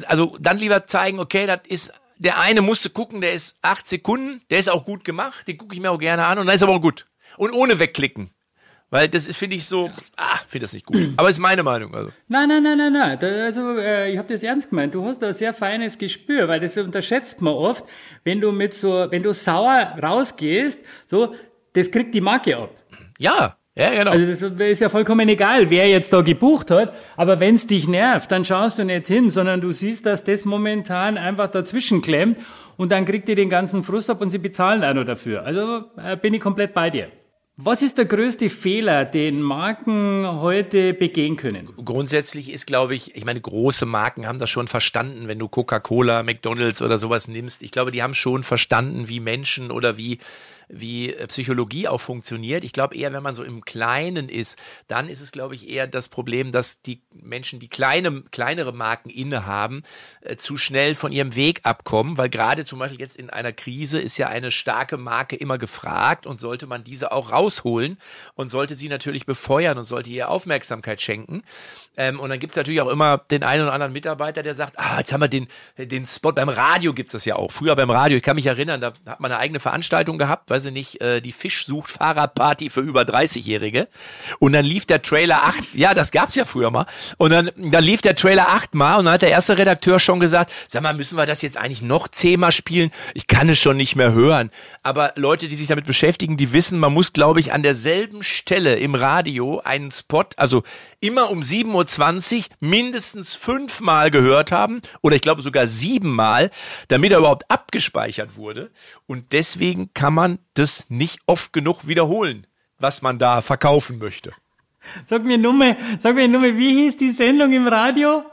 [0.06, 4.42] also dann lieber zeigen, okay, das ist der eine musste gucken, der ist acht Sekunden,
[4.50, 6.64] der ist auch gut gemacht, den gucke ich mir auch gerne an und dann ist
[6.64, 7.08] aber auch gut.
[7.38, 8.30] Und ohne wegklicken.
[8.92, 9.94] Weil das ist, finde ich so, ja.
[10.18, 11.10] ah, finde das nicht gut.
[11.18, 11.94] Aber ist meine Meinung.
[11.94, 12.12] Also.
[12.28, 13.20] Nein, nein, nein, nein, nein.
[13.20, 14.96] Da, also äh, ich habe das ernst gemeint.
[14.96, 17.86] Du hast da ein sehr feines Gespür, weil das unterschätzt man oft,
[18.24, 21.36] wenn du mit so, wenn du sauer rausgehst, so,
[21.74, 22.72] das kriegt die Marke ab.
[23.20, 24.12] Ja, ja, genau.
[24.12, 26.94] Also das ist ja vollkommen egal, wer jetzt da gebucht hat.
[27.16, 30.44] Aber wenn es dich nervt, dann schaust du nicht hin, sondern du siehst, dass das
[30.44, 32.38] momentan einfach dazwischen klemmt
[32.76, 35.46] und dann kriegt ihr den ganzen Frust ab und sie bezahlen auch noch dafür.
[35.46, 37.08] Also äh, bin ich komplett bei dir.
[37.62, 41.68] Was ist der größte Fehler, den Marken heute begehen können?
[41.84, 46.24] Grundsätzlich ist, glaube ich, ich meine, große Marken haben das schon verstanden, wenn du Coca-Cola,
[46.24, 47.62] McDonalds oder sowas nimmst.
[47.62, 50.20] Ich glaube, die haben schon verstanden, wie Menschen oder wie
[50.70, 52.64] wie äh, Psychologie auch funktioniert.
[52.64, 54.58] Ich glaube eher, wenn man so im Kleinen ist,
[54.88, 59.10] dann ist es, glaube ich, eher das Problem, dass die Menschen, die kleine, kleinere Marken
[59.10, 59.82] innehaben,
[60.22, 64.00] äh, zu schnell von ihrem Weg abkommen, weil gerade zum Beispiel jetzt in einer Krise
[64.00, 67.98] ist ja eine starke Marke immer gefragt und sollte man diese auch rausholen
[68.36, 71.44] und sollte sie natürlich befeuern und sollte ihr Aufmerksamkeit schenken.
[71.98, 75.00] Ähm, und dann gibt's natürlich auch immer den einen oder anderen Mitarbeiter, der sagt, ah,
[75.00, 75.48] jetzt haben wir den,
[75.78, 77.52] den Spot, beim Radio gibt's das ja auch.
[77.52, 80.66] Früher beim Radio, ich kann mich erinnern, da hat man eine eigene Veranstaltung gehabt, weiß
[80.66, 83.88] ich nicht, äh, die Fisch sucht Fahrradparty für über 30-Jährige.
[84.40, 86.86] Und dann lief der Trailer acht, ja, das gab's ja früher mal.
[87.18, 90.52] Und dann, dann lief der Trailer achtmal und dann hat der erste Redakteur schon gesagt,
[90.68, 92.92] sag mal, müssen wir das jetzt eigentlich noch zehnmal spielen?
[93.14, 94.52] Ich kann es schon nicht mehr hören.
[94.84, 98.76] Aber Leute, die sich damit beschäftigen, die wissen, man muss, glaube ich, an derselben Stelle
[98.76, 100.64] im Radio einen Spot, also
[101.00, 106.52] immer um 7.20 Uhr mindestens fünfmal gehört haben oder ich glaube sogar siebenmal,
[106.90, 108.72] damit er überhaupt abgespeichert wurde.
[109.08, 112.46] Und deswegen kann man das nicht oft genug wiederholen,
[112.78, 114.32] was man da verkaufen möchte.
[115.06, 118.24] Sag mir Nummer, sag mir Nummer, wie hieß die Sendung im Radio?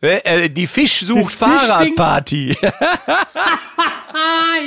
[0.00, 2.56] Äh, äh, die Fisch sucht Fahrradparty.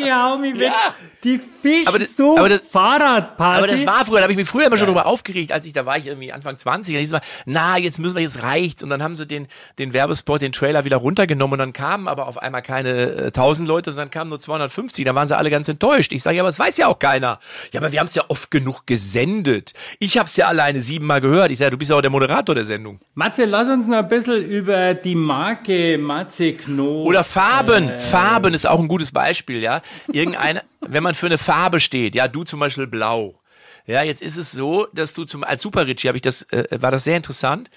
[0.05, 0.67] ja, hau mich weg.
[0.67, 0.93] Ja.
[1.23, 3.57] Die Fisch aber das, sucht aber das, Fahrradparty.
[3.57, 4.93] Aber das war früher, da habe ich mich früher immer schon ja.
[4.93, 7.77] drüber aufgeregt, als ich, da war ich irgendwie Anfang 20, da hieß es mal, na,
[7.77, 8.81] jetzt müssen wir, jetzt reicht's.
[8.81, 9.47] Und dann haben sie den,
[9.77, 13.67] den Werbespot, den Trailer wieder runtergenommen und dann kamen aber auf einmal keine äh, 1000
[13.67, 16.11] Leute, sondern kamen nur 250, da waren sie alle ganz enttäuscht.
[16.11, 17.39] Ich sage, ja, aber das weiß ja auch keiner.
[17.71, 19.73] Ja, aber wir haben es ja oft genug gesendet.
[19.99, 21.51] Ich habe es ja alleine siebenmal gehört.
[21.51, 22.99] Ich sage, du bist ja auch der Moderator der Sendung.
[23.13, 27.05] Matze, lass uns noch ein bisschen über die Marke Matze Knob.
[27.05, 27.89] Oder Farben.
[27.89, 29.81] Äh, Farben ist auch ein gutes Beispiel, ja.
[30.11, 33.39] Irgendeine, wenn man für eine Farbe steht, ja, du zum Beispiel blau.
[33.87, 36.67] Ja, jetzt ist es so, dass du zum, als Super Richie habe ich das, äh,
[36.79, 37.69] war das sehr interessant.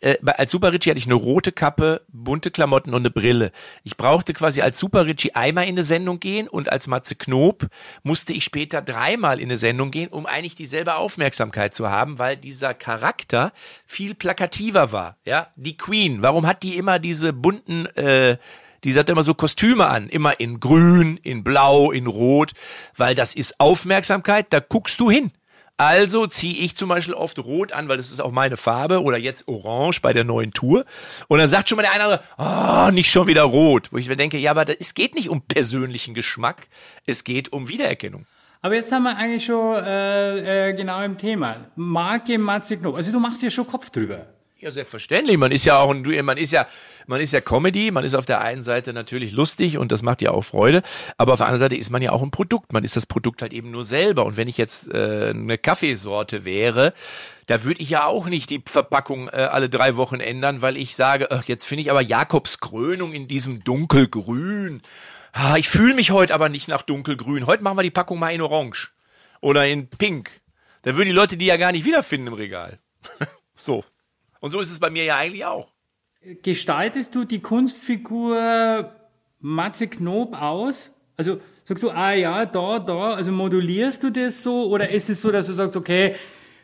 [0.00, 3.52] Äh, als Super Richie hatte ich eine rote Kappe, bunte Klamotten und eine Brille.
[3.84, 7.68] Ich brauchte quasi als Super Richie einmal in eine Sendung gehen und als Matze Knob
[8.02, 12.36] musste ich später dreimal in eine Sendung gehen, um eigentlich dieselbe Aufmerksamkeit zu haben, weil
[12.36, 13.52] dieser Charakter
[13.86, 15.16] viel plakativer war.
[15.24, 16.20] Ja, die Queen.
[16.20, 18.36] Warum hat die immer diese bunten äh,
[18.84, 22.52] die hat immer so Kostüme an, immer in grün, in blau, in rot,
[22.96, 25.32] weil das ist Aufmerksamkeit, da guckst du hin.
[25.80, 29.16] Also ziehe ich zum Beispiel oft rot an, weil das ist auch meine Farbe oder
[29.16, 30.84] jetzt orange bei der neuen Tour.
[31.28, 33.92] Und dann sagt schon mal der eine, oh, nicht schon wieder rot.
[33.92, 36.66] Wo ich mir denke, ja, aber es geht nicht um persönlichen Geschmack,
[37.06, 38.26] es geht um Wiedererkennung.
[38.60, 41.66] Aber jetzt haben wir eigentlich schon äh, äh, genau im Thema.
[41.76, 42.96] Marke Matze Knob.
[42.96, 44.26] Also du machst dir schon Kopf drüber.
[44.60, 45.36] Ja, selbstverständlich.
[45.36, 46.66] Man ist ja auch, man ist ja,
[47.06, 50.20] man ist ja Comedy, man ist auf der einen Seite natürlich lustig und das macht
[50.20, 50.82] ja auch Freude,
[51.16, 52.72] aber auf der anderen Seite ist man ja auch ein Produkt.
[52.72, 54.26] Man ist das Produkt halt eben nur selber.
[54.26, 56.92] Und wenn ich jetzt äh, eine Kaffeesorte wäre,
[57.46, 60.96] da würde ich ja auch nicht die Verpackung äh, alle drei Wochen ändern, weil ich
[60.96, 64.82] sage, ach, jetzt finde ich aber Jakobs Krönung in diesem dunkelgrün.
[65.32, 67.46] Ah, ich fühle mich heute aber nicht nach dunkelgrün.
[67.46, 68.90] Heute machen wir die Packung mal in Orange
[69.40, 70.40] oder in Pink.
[70.82, 72.80] Da würden die Leute die ja gar nicht wiederfinden im Regal.
[73.54, 73.84] so.
[74.40, 75.68] Und so ist es bei mir ja eigentlich auch.
[76.42, 78.92] Gestaltest du die Kunstfigur
[79.40, 80.90] Matze Knob aus?
[81.16, 84.66] Also sagst du, ah ja, da, da, also modulierst du das so?
[84.66, 86.14] Oder ist es so, dass du sagst, okay,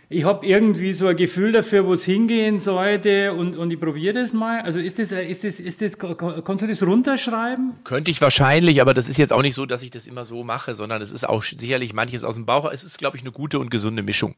[0.09, 4.15] ich habe irgendwie so ein Gefühl dafür, wo es hingehen sollte und, und ich probiere
[4.15, 4.61] das mal.
[4.61, 7.73] Also ist das, ist das, ist das, kannst du das runterschreiben?
[7.85, 10.45] Könnte ich wahrscheinlich, aber das ist jetzt auch nicht so, dass ich das immer so
[10.45, 12.71] mache, sondern es ist auch sicherlich manches aus dem Bauch.
[12.71, 14.37] Es ist, glaube ich, eine gute und gesunde Mischung.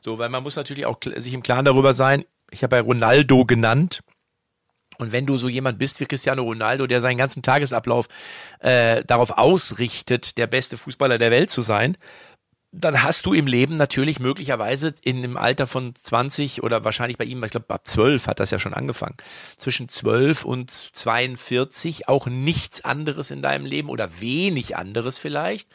[0.00, 3.44] So, weil man muss natürlich auch sich im Klaren darüber sein, ich habe ja Ronaldo
[3.44, 4.02] genannt.
[4.98, 8.08] Und wenn du so jemand bist wie Cristiano Ronaldo, der seinen ganzen Tagesablauf
[8.58, 11.96] äh, darauf ausrichtet, der beste Fußballer der Welt zu sein,
[12.72, 17.24] dann hast du im Leben natürlich möglicherweise in dem Alter von 20 oder wahrscheinlich bei
[17.24, 19.16] ihm, ich glaube ab 12 hat das ja schon angefangen,
[19.56, 25.68] zwischen 12 und 42 auch nichts anderes in deinem Leben oder wenig anderes vielleicht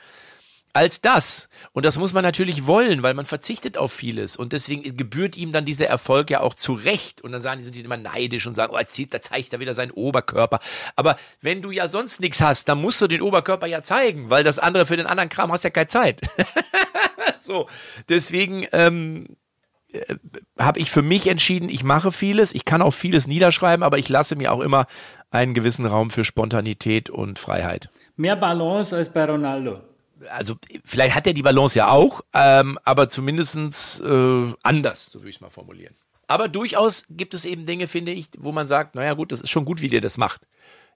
[0.74, 1.49] als das.
[1.71, 4.36] Und das muss man natürlich wollen, weil man verzichtet auf vieles.
[4.36, 7.21] Und deswegen gebührt ihm dann dieser Erfolg ja auch zurecht.
[7.21, 9.59] Und dann sagen die, sind die immer neidisch und sagen, oh, zieht, da zeigt er
[9.59, 10.59] wieder seinen Oberkörper.
[10.95, 14.43] Aber wenn du ja sonst nichts hast, dann musst du den Oberkörper ja zeigen, weil
[14.43, 16.21] das andere für den anderen Kram hast ja keine Zeit.
[17.39, 17.67] so,
[18.09, 19.38] deswegen ähm,
[19.91, 20.15] äh,
[20.57, 24.09] habe ich für mich entschieden, ich mache vieles, ich kann auch vieles niederschreiben, aber ich
[24.09, 24.88] lasse mir auch immer
[25.30, 27.89] einen gewissen Raum für Spontanität und Freiheit.
[28.15, 29.82] Mehr Balance als bei Ronaldo
[30.32, 35.30] also vielleicht hat er die Balance ja auch, ähm, aber zumindestens äh, anders, so würde
[35.30, 35.95] ich es mal formulieren.
[36.28, 39.49] Aber durchaus gibt es eben Dinge, finde ich, wo man sagt, naja gut, das ist
[39.49, 40.41] schon gut, wie der das macht.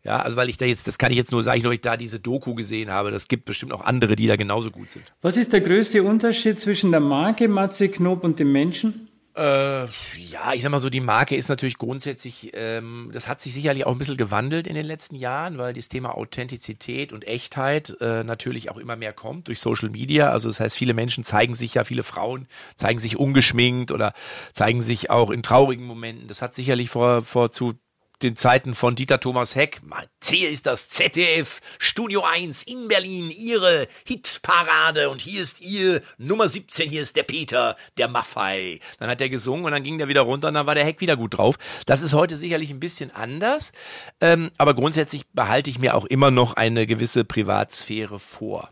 [0.03, 1.97] Ja, also weil ich da jetzt, das kann ich jetzt nur sagen, weil ich da
[1.97, 3.11] diese Doku gesehen habe.
[3.11, 5.03] Das gibt bestimmt auch andere, die da genauso gut sind.
[5.21, 9.06] Was ist der größte Unterschied zwischen der Marke Matze Knob und dem Menschen?
[9.37, 9.85] Äh,
[10.17, 13.85] ja, ich sag mal so, die Marke ist natürlich grundsätzlich, ähm, das hat sich sicherlich
[13.85, 18.23] auch ein bisschen gewandelt in den letzten Jahren, weil das Thema Authentizität und Echtheit äh,
[18.23, 20.31] natürlich auch immer mehr kommt durch Social Media.
[20.31, 24.13] Also das heißt, viele Menschen zeigen sich ja, viele Frauen zeigen sich ungeschminkt oder
[24.53, 26.27] zeigen sich auch in traurigen Momenten.
[26.27, 27.75] Das hat sicherlich vor, vor zu
[28.23, 29.81] den Zeiten von Dieter Thomas Heck.
[30.23, 36.49] Hier ist das ZDF Studio 1 in Berlin, ihre Hitparade und hier ist ihr Nummer
[36.49, 38.79] 17, hier ist der Peter, der Maffei.
[38.99, 40.99] Dann hat er gesungen und dann ging der wieder runter und dann war der Heck
[40.99, 41.57] wieder gut drauf.
[41.85, 43.71] Das ist heute sicherlich ein bisschen anders,
[44.19, 48.69] ähm, aber grundsätzlich behalte ich mir auch immer noch eine gewisse Privatsphäre vor.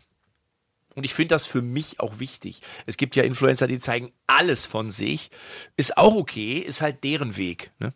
[0.96, 2.62] Und ich finde das für mich auch wichtig.
[2.86, 5.30] Es gibt ja Influencer, die zeigen alles von sich.
[5.76, 7.70] Ist auch okay, ist halt deren Weg.
[7.78, 7.92] Ne?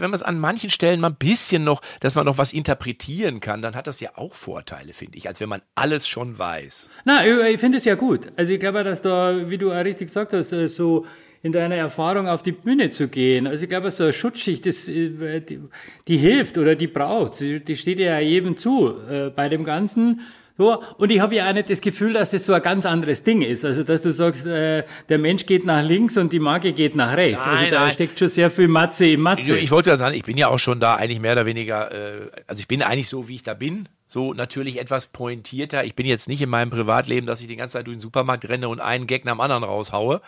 [0.00, 3.40] Wenn man es an manchen Stellen mal ein bisschen noch, dass man noch was interpretieren
[3.40, 6.90] kann, dann hat das ja auch Vorteile, finde ich, als wenn man alles schon weiß.
[7.04, 8.32] Na, ich finde es ja gut.
[8.36, 11.06] Also ich glaube, dass da, wie du auch richtig gesagt hast, äh, so
[11.42, 13.46] in deiner Erfahrung auf die Bühne zu gehen.
[13.46, 15.60] Also ich glaube, so eine Schutzschicht, das, äh, die,
[16.08, 17.38] die hilft oder die braucht.
[17.40, 20.22] Die steht ja jedem zu äh, bei dem Ganzen.
[20.56, 23.24] So, und ich habe ja auch nicht das Gefühl, dass das so ein ganz anderes
[23.24, 23.64] Ding ist.
[23.64, 27.16] Also, dass du sagst, äh, der Mensch geht nach links und die Marke geht nach
[27.16, 27.40] rechts.
[27.40, 27.92] Also, nein, also, da nein.
[27.92, 29.56] steckt schon sehr viel Matze im Matze.
[29.56, 31.90] Ich, ich wollte ja sagen, ich bin ja auch schon da eigentlich mehr oder weniger,
[31.90, 33.88] äh, also ich bin eigentlich so, wie ich da bin.
[34.06, 35.84] So natürlich etwas pointierter.
[35.84, 38.48] Ich bin jetzt nicht in meinem Privatleben, dass ich die ganze Zeit durch den Supermarkt
[38.48, 40.20] renne und einen Gag nach dem anderen raushaue.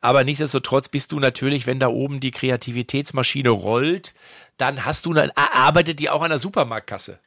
[0.00, 4.14] Aber nichtsdestotrotz bist du natürlich, wenn da oben die Kreativitätsmaschine rollt,
[4.56, 7.18] dann hast du, dann arbeitet die auch an der Supermarktkasse.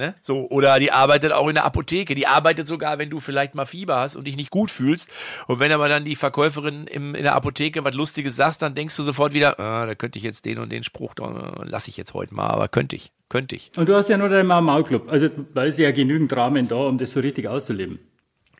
[0.00, 0.14] Ne?
[0.22, 2.14] So, oder die arbeitet auch in der Apotheke.
[2.14, 5.10] Die arbeitet sogar, wenn du vielleicht mal Fieber hast und dich nicht gut fühlst.
[5.46, 8.96] Und wenn aber dann die Verkäuferin im, in der Apotheke was Lustiges sagt, dann denkst
[8.96, 11.98] du sofort wieder, ah, da könnte ich jetzt den und den Spruch, da lasse ich
[11.98, 13.72] jetzt heute mal, aber könnte ich, könnte ich.
[13.76, 15.12] Und du hast ja nur deinen Maulclub.
[15.12, 17.98] Also da ist ja genügend Rahmen da, um das so richtig auszuleben.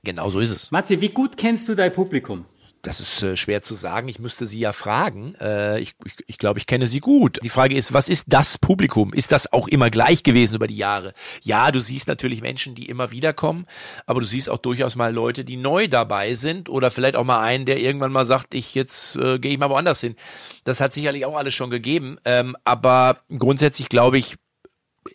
[0.05, 0.71] Genau so ist es.
[0.71, 2.45] Matze, wie gut kennst du dein Publikum?
[2.83, 4.09] Das ist äh, schwer zu sagen.
[4.09, 5.35] Ich müsste sie ja fragen.
[5.35, 7.39] Äh, ich, ich, ich glaube, ich kenne sie gut.
[7.43, 9.13] Die Frage ist, was ist das Publikum?
[9.13, 11.13] Ist das auch immer gleich gewesen über die Jahre?
[11.43, 13.67] Ja, du siehst natürlich Menschen, die immer wieder kommen,
[14.07, 17.41] aber du siehst auch durchaus mal Leute, die neu dabei sind oder vielleicht auch mal
[17.41, 20.17] einen, der irgendwann mal sagt, ich jetzt äh, gehe ich mal woanders hin.
[20.65, 22.17] Das hat sicherlich auch alles schon gegeben.
[22.25, 24.37] Ähm, aber grundsätzlich glaube ich,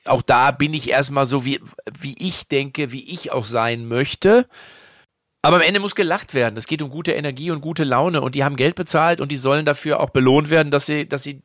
[0.06, 1.62] auch da bin ich erstmal so, wie,
[2.00, 4.48] wie ich denke, wie ich auch sein möchte.
[5.46, 6.58] Aber am Ende muss gelacht werden.
[6.58, 9.38] Es geht um gute Energie und gute Laune und die haben Geld bezahlt und die
[9.38, 11.44] sollen dafür auch belohnt werden, dass sie, dass sie,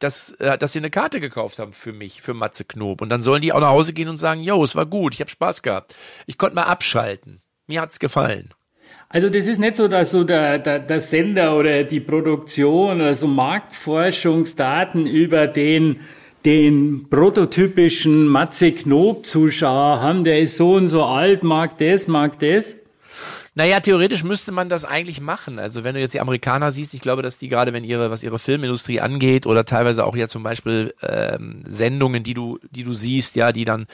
[0.00, 3.00] dass, äh, dass sie eine Karte gekauft haben für mich, für Matze Knob.
[3.00, 5.20] Und dann sollen die auch nach Hause gehen und sagen, yo, es war gut, ich
[5.20, 5.94] habe Spaß gehabt.
[6.26, 7.40] Ich konnte mal abschalten.
[7.68, 8.50] Mir hat's gefallen.
[9.08, 13.14] Also das ist nicht so, dass so der, der, der Sender oder die Produktion oder
[13.14, 16.00] so Marktforschungsdaten über den
[16.44, 22.38] den prototypischen Matze Knob Zuschauer haben, der ist so und so alt, mag das, mag
[22.38, 22.76] das.
[23.56, 25.58] Naja, theoretisch müsste man das eigentlich machen.
[25.58, 28.22] Also wenn du jetzt die Amerikaner siehst, ich glaube, dass die gerade, wenn ihre, was
[28.22, 32.92] ihre Filmindustrie angeht oder teilweise auch ja zum Beispiel ähm, Sendungen, die du, die du
[32.92, 33.86] siehst, ja, die dann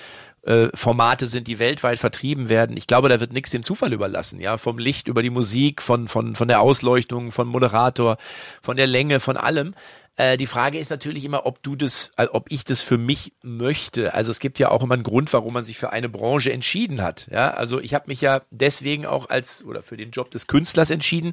[0.42, 2.76] äh, Formate sind, die weltweit vertrieben werden.
[2.76, 6.08] Ich glaube, da wird nichts dem Zufall überlassen, ja, vom Licht über die Musik, von
[6.08, 8.16] von von der Ausleuchtung, von Moderator,
[8.60, 9.74] von der Länge, von allem.
[10.16, 13.32] Äh, die Frage ist natürlich immer, ob du das, also ob ich das für mich
[13.42, 14.14] möchte.
[14.14, 17.02] Also es gibt ja auch immer einen Grund, warum man sich für eine Branche entschieden
[17.02, 17.28] hat.
[17.30, 20.90] Ja, also ich habe mich ja deswegen auch als oder für den Job des Künstlers
[20.90, 21.32] entschieden,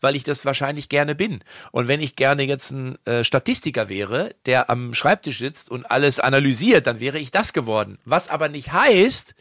[0.00, 1.40] weil ich das wahrscheinlich gerne bin.
[1.72, 6.20] Und wenn ich gerne jetzt ein äh, Statistiker wäre, der am Schreibtisch sitzt und alles
[6.20, 7.98] analysiert, dann wäre ich das geworden.
[8.04, 9.34] Was aber nicht heißt,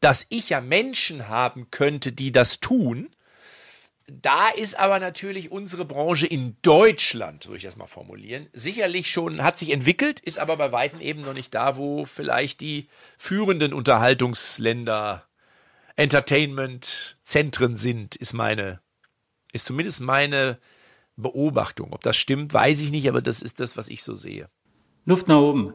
[0.00, 3.08] dass ich ja Menschen haben könnte, die das tun
[4.08, 9.42] da ist aber natürlich unsere Branche in Deutschland, so ich das mal formulieren, sicherlich schon,
[9.42, 12.88] hat sich entwickelt, ist aber bei Weitem eben noch nicht da, wo vielleicht die
[13.18, 15.24] führenden Unterhaltungsländer,
[15.96, 18.80] Entertainment-Zentren sind, ist meine,
[19.52, 20.58] ist zumindest meine
[21.16, 21.92] Beobachtung.
[21.92, 24.48] Ob das stimmt, weiß ich nicht, aber das ist das, was ich so sehe.
[25.06, 25.72] Luft nach oben.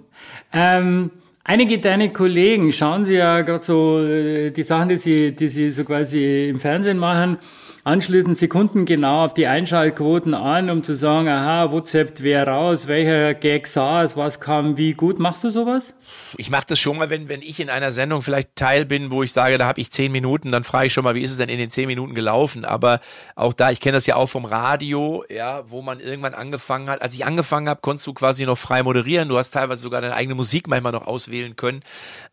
[0.54, 1.10] Ähm,
[1.44, 5.72] einige deiner Kollegen schauen sie ja gerade so äh, die Sachen, die sie, die sie
[5.72, 7.40] so quasi im Fernsehen machen
[7.84, 13.68] anschließend sekundengenau auf die Einschaltquoten an, um zu sagen, aha, WhatsApp wer raus, welcher Gag
[13.68, 15.20] saß, was kam wie gut.
[15.20, 15.96] Machst du sowas?
[16.38, 19.24] Ich mache das schon mal, wenn, wenn ich in einer Sendung vielleicht Teil bin, wo
[19.24, 21.38] ich sage, da habe ich zehn Minuten, dann frage ich schon mal, wie ist es
[21.38, 22.66] denn in den zehn Minuten gelaufen?
[22.66, 23.00] Aber
[23.36, 27.02] auch da, ich kenne das ja auch vom Radio, ja, wo man irgendwann angefangen hat.
[27.02, 29.30] Als ich angefangen habe, konntest du quasi noch frei moderieren.
[29.30, 31.82] Du hast teilweise sogar deine eigene Musik manchmal noch auswählen können.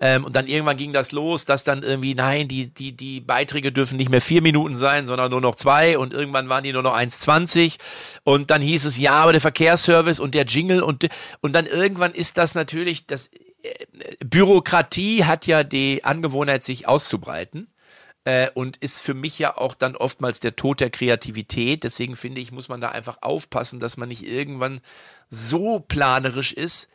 [0.00, 3.72] Ähm, und dann irgendwann ging das los, dass dann irgendwie, nein, die, die, die Beiträge
[3.72, 6.82] dürfen nicht mehr vier Minuten sein, sondern nur noch zwei und irgendwann waren die nur
[6.82, 7.76] noch 1,20
[8.24, 11.08] und dann hieß es, ja, aber der Verkehrsservice und der Jingle und,
[11.40, 13.30] und dann irgendwann ist das natürlich, das
[14.24, 17.68] Bürokratie hat ja die Angewohnheit, sich auszubreiten.
[18.24, 21.82] äh, und ist für mich ja auch dann oftmals der Tod der Kreativität.
[21.82, 24.80] Deswegen finde ich, muss man da einfach aufpassen, dass man nicht irgendwann
[25.30, 26.90] so planerisch ist,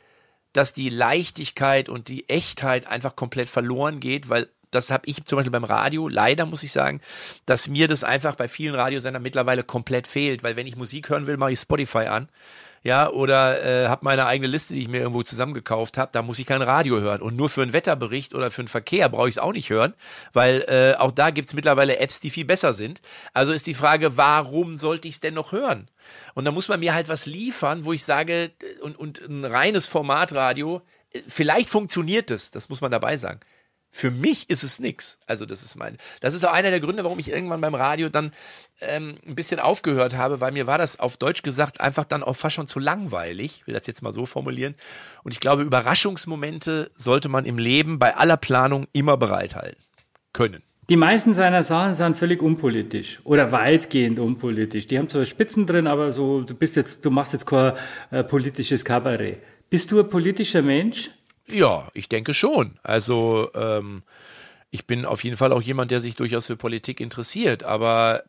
[0.54, 5.38] dass die Leichtigkeit und die Echtheit einfach komplett verloren geht, weil das habe ich zum
[5.38, 7.02] Beispiel beim Radio, leider muss ich sagen,
[7.46, 11.28] dass mir das einfach bei vielen Radiosendern mittlerweile komplett fehlt, weil wenn ich Musik hören
[11.28, 12.30] will, mache ich Spotify an
[12.84, 16.38] ja, oder äh, habe meine eigene Liste, die ich mir irgendwo zusammengekauft habe, da muss
[16.38, 17.22] ich kein Radio hören.
[17.22, 19.94] Und nur für einen Wetterbericht oder für einen Verkehr brauche ich es auch nicht hören,
[20.34, 23.02] weil äh, auch da gibt's mittlerweile Apps, die viel besser sind.
[23.32, 25.88] Also ist die Frage, warum sollte ich es denn noch hören?
[26.34, 28.52] Und da muss man mir halt was liefern, wo ich sage,
[28.82, 30.82] und, und ein reines Formatradio,
[31.14, 33.40] äh, vielleicht funktioniert es, das muss man dabei sagen.
[33.96, 35.20] Für mich ist es nix.
[35.28, 38.10] Also das ist mein, das ist auch einer der Gründe, warum ich irgendwann beim Radio
[38.10, 38.34] dann
[38.82, 42.36] ähm, ein bisschen aufgehört habe, weil mir war das auf Deutsch gesagt einfach dann auch
[42.36, 43.60] fast schon zu langweilig.
[43.62, 44.74] Ich will das jetzt mal so formulieren.
[45.22, 49.84] Und ich glaube, Überraschungsmomente sollte man im Leben bei aller Planung immer bereithalten
[50.34, 50.64] können.
[50.90, 54.88] Die meisten seiner Sachen sind völlig unpolitisch oder weitgehend unpolitisch.
[54.88, 57.74] Die haben zwar Spitzen drin, aber so, du bist jetzt, du machst jetzt kein
[58.10, 59.38] äh, politisches Kabarett.
[59.70, 61.12] Bist du ein politischer Mensch?
[61.48, 62.80] Ja, ich denke schon.
[62.84, 64.04] Also ähm,
[64.72, 68.24] ich bin auf jeden Fall auch jemand, der sich durchaus für Politik interessiert, aber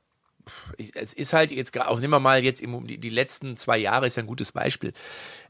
[0.77, 4.07] es ist halt jetzt auch nehmen wir mal jetzt im, die, die letzten zwei Jahre
[4.07, 4.93] ist ja ein gutes Beispiel.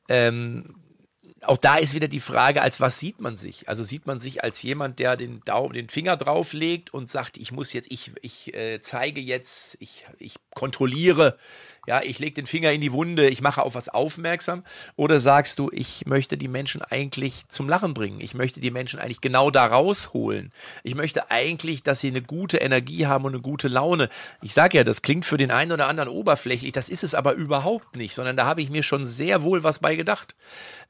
[0.08, 0.76] Ähm,
[1.42, 3.68] auch da ist wieder die Frage, als was sieht man sich?
[3.68, 7.52] Also sieht man sich als jemand, der den Daumen, den Finger drauflegt und sagt, ich
[7.52, 11.36] muss jetzt, ich, ich äh, zeige jetzt, ich, ich kontrolliere
[11.86, 14.64] ja, ich lege den Finger in die Wunde, ich mache auf was aufmerksam?
[14.96, 18.20] Oder sagst du, ich möchte die Menschen eigentlich zum Lachen bringen?
[18.20, 20.52] Ich möchte die Menschen eigentlich genau da rausholen.
[20.82, 24.08] Ich möchte eigentlich, dass sie eine gute Energie haben und eine gute Laune.
[24.40, 27.34] Ich sage ja, das klingt für den einen oder anderen oberflächlich, das ist es aber
[27.34, 30.34] überhaupt nicht, sondern da habe ich mir schon sehr wohl was bei gedacht.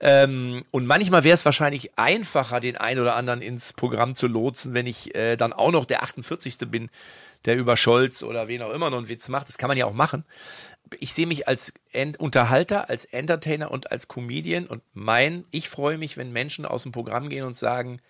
[0.00, 4.74] Ähm, und manchmal wäre es wahrscheinlich einfacher, den einen oder anderen ins Programm zu lotsen,
[4.74, 6.58] wenn ich äh, dann auch noch der 48.
[6.70, 6.90] bin,
[7.44, 9.48] der über Scholz oder wen auch immer noch einen Witz macht.
[9.48, 10.24] Das kann man ja auch machen
[11.00, 15.98] ich sehe mich als Ent Unterhalter, als Entertainer und als Comedian und mein, ich freue
[15.98, 18.00] mich, wenn Menschen aus dem Programm gehen und sagen,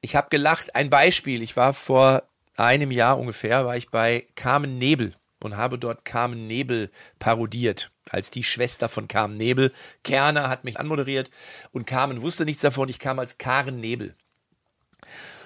[0.00, 0.74] ich habe gelacht.
[0.74, 2.22] Ein Beispiel, ich war vor
[2.56, 8.30] einem Jahr ungefähr, war ich bei Carmen Nebel und habe dort Carmen Nebel parodiert als
[8.30, 9.72] die Schwester von Carmen Nebel.
[10.04, 11.30] Kerner hat mich anmoderiert
[11.72, 12.88] und Carmen wusste nichts davon.
[12.88, 14.14] Ich kam als Karen Nebel.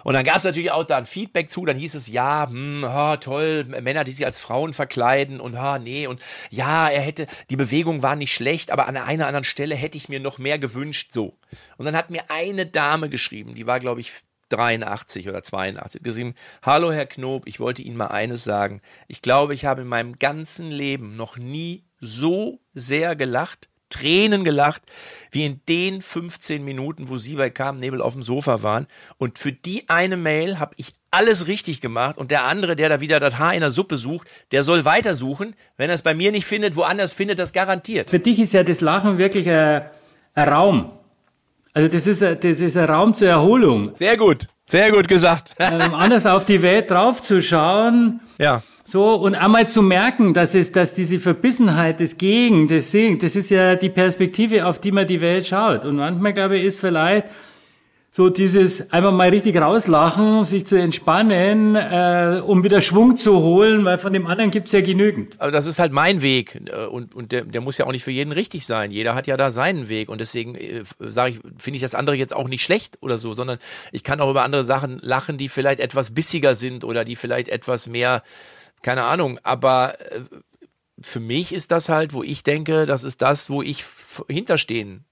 [0.04, 2.84] Und dann gab es natürlich auch da ein Feedback zu, dann hieß es, ja, hm,
[2.88, 6.20] oh, toll, Männer, die sich als Frauen verkleiden und ha, oh, nee, und
[6.50, 10.08] ja, er hätte, die Bewegung war nicht schlecht, aber an einer anderen Stelle hätte ich
[10.08, 11.38] mir noch mehr gewünscht, so.
[11.76, 14.12] Und dann hat mir eine Dame geschrieben, die war, glaube ich,
[14.50, 18.82] 83 oder 82 geschrieben, hallo Herr Knob, ich wollte Ihnen mal eines sagen.
[19.08, 24.82] Ich glaube, ich habe in meinem ganzen Leben noch nie so sehr gelacht, Tränen gelacht,
[25.30, 28.86] wie in den 15 Minuten, wo Sie bei Carmen Nebel auf dem Sofa waren.
[29.18, 33.00] Und für die eine Mail habe ich alles richtig gemacht und der andere, der da
[33.00, 35.54] wieder das Haar in der Suppe sucht, der soll weitersuchen.
[35.76, 38.10] Wenn er es bei mir nicht findet, woanders findet das garantiert.
[38.10, 39.82] Für dich ist ja das Lachen wirklich ein,
[40.34, 40.92] ein Raum.
[41.72, 43.92] Also das ist, ein, das ist ein Raum zur Erholung.
[43.94, 45.54] Sehr gut, sehr gut gesagt.
[45.58, 48.20] ähm, anders auf die Welt draufzuschauen.
[48.38, 48.62] Ja.
[48.90, 53.36] So, und einmal zu merken, dass es, dass diese Verbissenheit des Gegen, des Segen, das
[53.36, 55.84] ist ja die Perspektive, auf die man die Welt schaut.
[55.84, 57.28] Und manchmal, glaube ich, ist vielleicht
[58.10, 63.84] so dieses einfach mal richtig rauslachen, sich zu entspannen, äh, um wieder Schwung zu holen,
[63.84, 65.36] weil von dem anderen gibt's ja genügend.
[65.40, 68.02] Aber das ist halt mein Weg äh, und, und der, der muss ja auch nicht
[68.02, 68.90] für jeden richtig sein.
[68.90, 72.16] Jeder hat ja da seinen Weg und deswegen äh, sage ich, finde ich das andere
[72.16, 73.60] jetzt auch nicht schlecht oder so, sondern
[73.92, 77.48] ich kann auch über andere Sachen lachen, die vielleicht etwas bissiger sind oder die vielleicht
[77.48, 78.24] etwas mehr
[78.82, 80.20] keine Ahnung, aber äh,
[81.00, 83.84] für mich ist das halt, wo ich denke, das ist das, wo ich
[84.28, 85.04] hinterstehen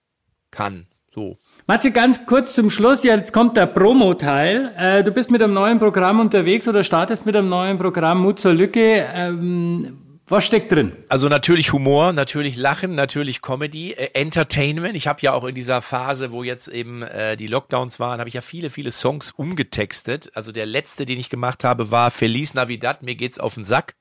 [0.50, 0.86] kann.
[1.14, 1.38] So.
[1.66, 4.74] Matze, ganz kurz zum Schluss, jetzt kommt der Promo-Teil.
[4.76, 8.38] Äh, du bist mit einem neuen Programm unterwegs oder startest mit einem neuen Programm Mut
[8.38, 9.06] zur Lücke.
[9.12, 10.92] Ähm, was steckt drin?
[11.08, 14.96] Also natürlich Humor, natürlich Lachen, natürlich Comedy, äh, Entertainment.
[14.96, 18.28] Ich habe ja auch in dieser Phase, wo jetzt eben äh, die Lockdowns waren, habe
[18.28, 20.30] ich ja viele, viele Songs umgetextet.
[20.34, 23.96] Also der letzte, den ich gemacht habe, war Feliz Navidad, mir geht's auf den Sack.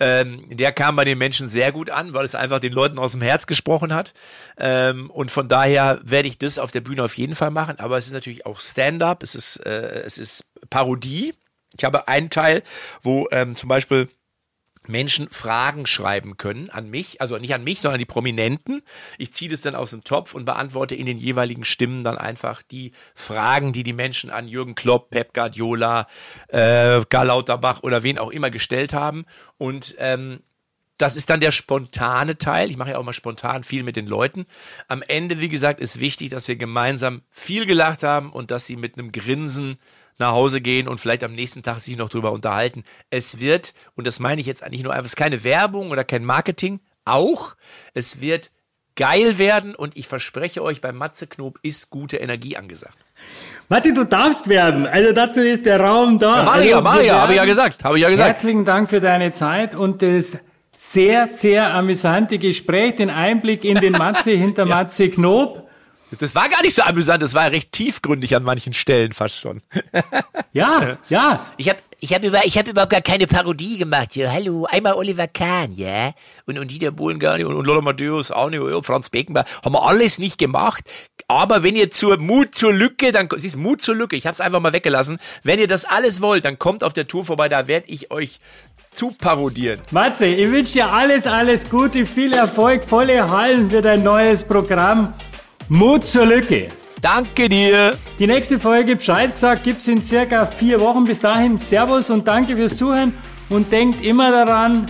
[0.00, 3.12] Ähm, der kam bei den Menschen sehr gut an, weil es einfach den Leuten aus
[3.12, 4.12] dem Herz gesprochen hat.
[4.58, 7.78] Ähm, und von daher werde ich das auf der Bühne auf jeden Fall machen.
[7.78, 11.34] Aber es ist natürlich auch Stand-up, es ist, äh, es ist Parodie.
[11.76, 12.62] Ich habe einen Teil,
[13.02, 14.08] wo ähm, zum Beispiel
[14.88, 18.82] Menschen Fragen schreiben können an mich, also nicht an mich, sondern die Prominenten.
[19.18, 22.62] Ich ziehe das dann aus dem Topf und beantworte in den jeweiligen Stimmen dann einfach
[22.62, 26.06] die Fragen, die die Menschen an Jürgen Klopp, Pep Guardiola,
[26.48, 29.24] äh, Karl Lauterbach oder wen auch immer gestellt haben.
[29.58, 30.40] Und ähm,
[30.98, 32.70] das ist dann der spontane Teil.
[32.70, 34.46] Ich mache ja auch mal spontan viel mit den Leuten.
[34.86, 38.76] Am Ende, wie gesagt, ist wichtig, dass wir gemeinsam viel gelacht haben und dass sie
[38.76, 39.78] mit einem Grinsen
[40.18, 42.84] nach Hause gehen und vielleicht am nächsten Tag sich noch drüber unterhalten.
[43.10, 46.04] Es wird, und das meine ich jetzt eigentlich nur einfach, es ist keine Werbung oder
[46.04, 47.54] kein Marketing, auch,
[47.94, 48.50] es wird
[48.96, 52.96] geil werden und ich verspreche euch, bei Matze Knob ist gute Energie angesagt.
[53.68, 54.86] Matti, du darfst werben.
[54.86, 56.38] Also dazu ist der Raum da.
[56.38, 58.28] Ja, Maria, also, Maria, habe ich ja gesagt, habe ich ja gesagt.
[58.28, 60.38] Herzlichen Dank für deine Zeit und das
[60.76, 64.76] sehr, sehr amüsante Gespräch, den Einblick in den Matze hinter ja.
[64.76, 65.68] Matze Knob.
[66.18, 69.62] Das war gar nicht so amüsant, das war recht tiefgründig an manchen Stellen fast schon.
[70.52, 71.46] ja, ja.
[71.56, 74.14] Ich habe ich hab über, ich hab überhaupt gar keine Parodie gemacht.
[74.14, 76.12] Ja, hallo, einmal Oliver Kahn, ja.
[76.44, 79.46] Und, und Dieter Bohlengani und, und Lola Matthäus auch nicht, ja, Franz Beckenbauer.
[79.64, 80.84] Haben wir alles nicht gemacht.
[81.28, 84.34] Aber wenn ihr zur Mut zur Lücke, dann, es ist Mut zur Lücke, ich habe
[84.34, 85.18] es einfach mal weggelassen.
[85.42, 88.40] Wenn ihr das alles wollt, dann kommt auf der Tour vorbei, da werde ich euch
[88.92, 89.80] zu parodieren.
[89.90, 95.14] Matze, ich wünsche dir alles, alles Gute, viel Erfolg, volle Hallen für dein neues Programm.
[95.68, 96.68] Mut zur Lücke.
[97.00, 97.96] Danke dir.
[98.18, 101.04] Die nächste Folge Bescheid gesagt gibt's in circa vier Wochen.
[101.04, 103.14] Bis dahin Servus und danke fürs Zuhören
[103.50, 104.86] und denkt immer daran,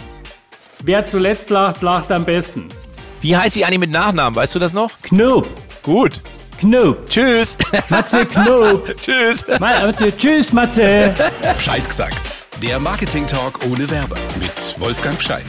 [0.83, 2.69] wer zuletzt lacht, lacht am besten.
[3.21, 4.37] Wie heißt sie eigentlich mit Nachnamen?
[4.37, 4.91] Weißt du das noch?
[5.03, 5.49] Knob.
[5.83, 6.21] Gut.
[6.59, 7.09] Knob.
[7.09, 7.57] Tschüss.
[7.89, 8.95] Matze Knob.
[9.01, 9.45] Tschüss.
[9.59, 11.13] Matze, tschüss, Matze.
[11.57, 12.45] Bescheid gesagt.
[12.63, 15.45] Der Marketing Talk ohne Werber mit Wolfgang Scheid.